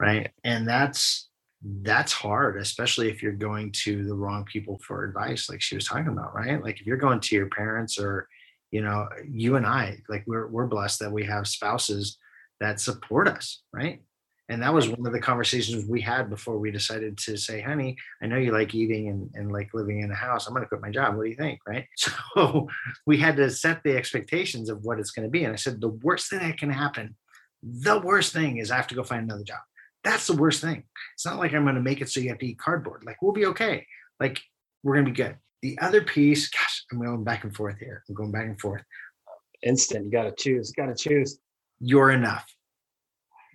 [0.00, 0.30] right?
[0.42, 1.28] And that's
[1.82, 5.86] that's hard, especially if you're going to the wrong people for advice, like she was
[5.86, 6.62] talking about, right?
[6.62, 8.28] Like if you're going to your parents or,
[8.70, 12.18] you know, you and I, like we're we're blessed that we have spouses
[12.60, 14.02] that support us, right?
[14.48, 17.96] And that was one of the conversations we had before we decided to say honey
[18.22, 20.46] i know you like eating and, and like living in a house.
[20.46, 21.16] I'm going to quit my job.
[21.16, 21.60] What do you think?
[21.66, 21.86] Right?
[22.34, 22.68] So
[23.06, 25.44] we had to set the expectations of what it's going to be.
[25.44, 27.14] And i said the worst thing that can happen
[27.64, 29.60] the worst thing is i have to go find another job.
[30.02, 30.84] That's the worst thing.
[31.14, 33.04] It's not like i'm going to make it so you have to eat cardboard.
[33.04, 33.86] Like we'll be okay.
[34.20, 34.40] Like
[34.82, 35.36] we're going to be good.
[35.62, 38.02] The other piece gosh i'm going back and forth here.
[38.08, 38.82] I'm going back and forth.
[39.62, 40.04] Instant.
[40.04, 40.72] You got to choose.
[40.72, 41.38] Got to choose.
[41.80, 42.44] You're enough.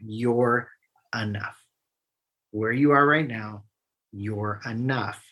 [0.01, 0.69] You're
[1.15, 1.57] enough.
[2.51, 3.63] Where you are right now,
[4.11, 5.23] you're enough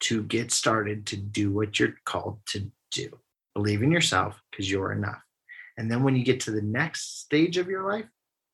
[0.00, 3.10] to get started to do what you're called to do.
[3.54, 5.20] Believe in yourself because you're enough.
[5.76, 8.06] And then when you get to the next stage of your life,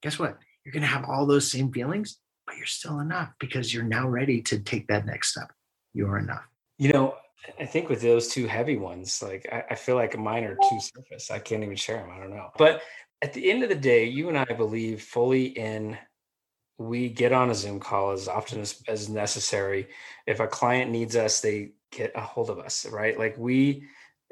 [0.02, 0.38] guess what?
[0.64, 4.06] You're going to have all those same feelings, but you're still enough because you're now
[4.06, 5.50] ready to take that next step.
[5.94, 6.44] You're enough.
[6.78, 7.16] You know,
[7.58, 10.80] I think with those two heavy ones, like I, I feel like mine are too
[10.80, 11.30] surface.
[11.30, 12.10] I can't even share them.
[12.12, 12.50] I don't know.
[12.58, 12.82] But
[13.22, 15.96] at the end of the day, you and I believe fully in
[16.78, 19.88] we get on a Zoom call as often as, as necessary.
[20.26, 23.18] If a client needs us, they get a hold of us, right?
[23.18, 23.84] Like we,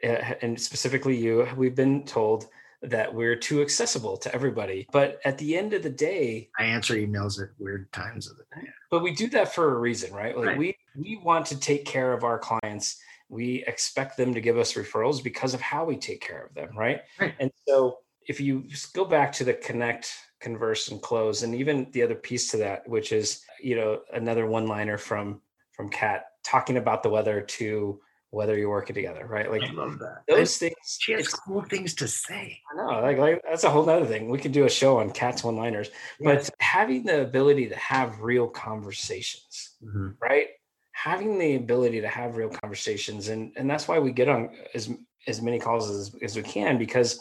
[0.04, 2.46] uh, and specifically you, we've been told
[2.82, 4.86] that we're too accessible to everybody.
[4.92, 8.44] But at the end of the day, I answer emails at weird times of the
[8.54, 8.68] day.
[8.90, 10.36] But we do that for a reason, right?
[10.36, 10.58] Like Right.
[10.58, 12.98] we we want to take care of our clients.
[13.28, 16.76] We expect them to give us referrals because of how we take care of them,
[16.76, 17.00] right?
[17.18, 17.34] Right.
[17.40, 22.02] And so if you go back to the connect, converse, and close, and even the
[22.02, 25.40] other piece to that, which is you know another one-liner from
[25.72, 29.50] from Kat talking about the weather to whether you're working together, right?
[29.50, 30.22] Like I love that.
[30.28, 30.74] those things.
[30.98, 32.60] she has cool things to say.
[32.72, 34.28] I know, like, like that's a whole other thing.
[34.28, 38.48] We could do a show on Kat's one-liners, but having the ability to have real
[38.48, 40.16] conversations Mhm.
[40.20, 40.48] right
[40.92, 44.90] having the ability to have real conversations and and that's why we get on as
[45.26, 47.20] as many calls as, as we can because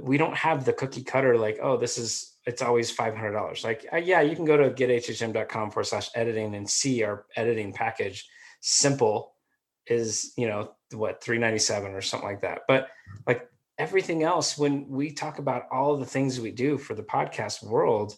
[0.00, 3.96] we don't have the cookie cutter like oh this is it's always $500 like uh,
[3.96, 8.28] yeah you can go to gethhm.com forward slash editing and see our editing package.
[8.60, 9.34] Simple
[9.86, 12.60] is you know what 397 or something like that.
[12.68, 12.88] But
[13.26, 17.62] like everything else when we talk about all the things we do for the podcast
[17.62, 18.16] world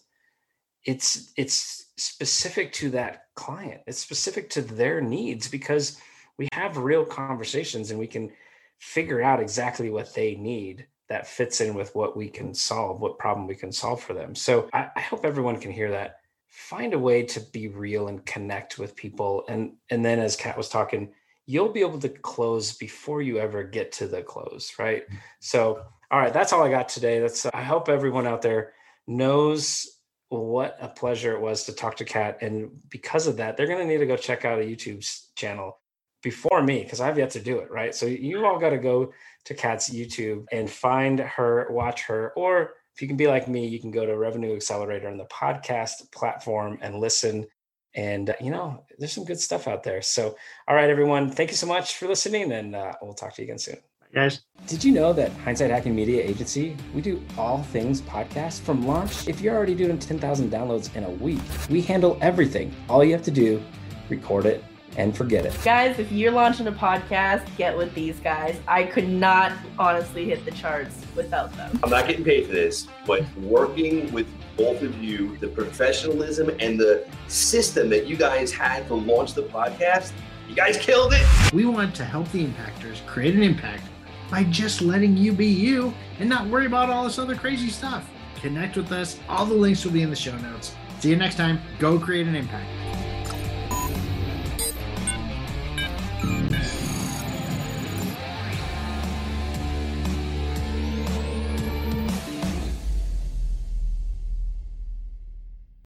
[0.85, 3.81] it's it's specific to that client.
[3.87, 5.99] It's specific to their needs because
[6.37, 8.31] we have real conversations and we can
[8.79, 13.19] figure out exactly what they need that fits in with what we can solve what
[13.19, 16.93] problem we can solve for them so i, I hope everyone can hear that find
[16.93, 20.69] a way to be real and connect with people and and then as kat was
[20.69, 21.11] talking
[21.45, 25.17] you'll be able to close before you ever get to the close right mm-hmm.
[25.39, 28.73] so all right that's all i got today that's i hope everyone out there
[29.07, 29.95] knows
[30.29, 32.39] what a pleasure it was to talk to Kat.
[32.41, 35.79] And because of that, they're going to need to go check out a YouTube channel
[36.23, 37.71] before me because I've yet to do it.
[37.71, 37.93] Right.
[37.93, 39.13] So you all got to go
[39.45, 43.67] to Kat's YouTube and find her, watch her, or if you can be like me,
[43.67, 47.45] you can go to Revenue Accelerator on the podcast platform and listen.
[47.93, 50.01] And, uh, you know, there's some good stuff out there.
[50.01, 50.35] So,
[50.67, 52.51] all right, everyone, thank you so much for listening.
[52.53, 53.77] And uh, we'll talk to you again soon.
[54.13, 58.87] Guys, Did you know that Hindsight Hacking Media Agency, we do all things podcast from
[58.87, 59.27] launch?
[59.27, 62.73] If you're already doing 10,000 downloads in a week, we handle everything.
[62.87, 63.61] All you have to do,
[64.09, 64.63] record it
[64.97, 65.57] and forget it.
[65.63, 68.59] Guys, if you're launching a podcast, get with these guys.
[68.67, 71.79] I could not honestly hit the charts without them.
[71.83, 74.27] I'm not getting paid for this, but working with
[74.57, 79.43] both of you, the professionalism and the system that you guys had to launch the
[79.43, 80.13] podcast,
[80.47, 81.53] you guys killed it.
[81.53, 83.83] we want to help the impactors create an impact
[84.29, 88.09] by just letting you be you and not worry about all this other crazy stuff.
[88.35, 89.19] Connect with us.
[89.27, 90.75] All the links will be in the show notes.
[90.99, 91.59] See you next time.
[91.79, 92.69] Go create an impact.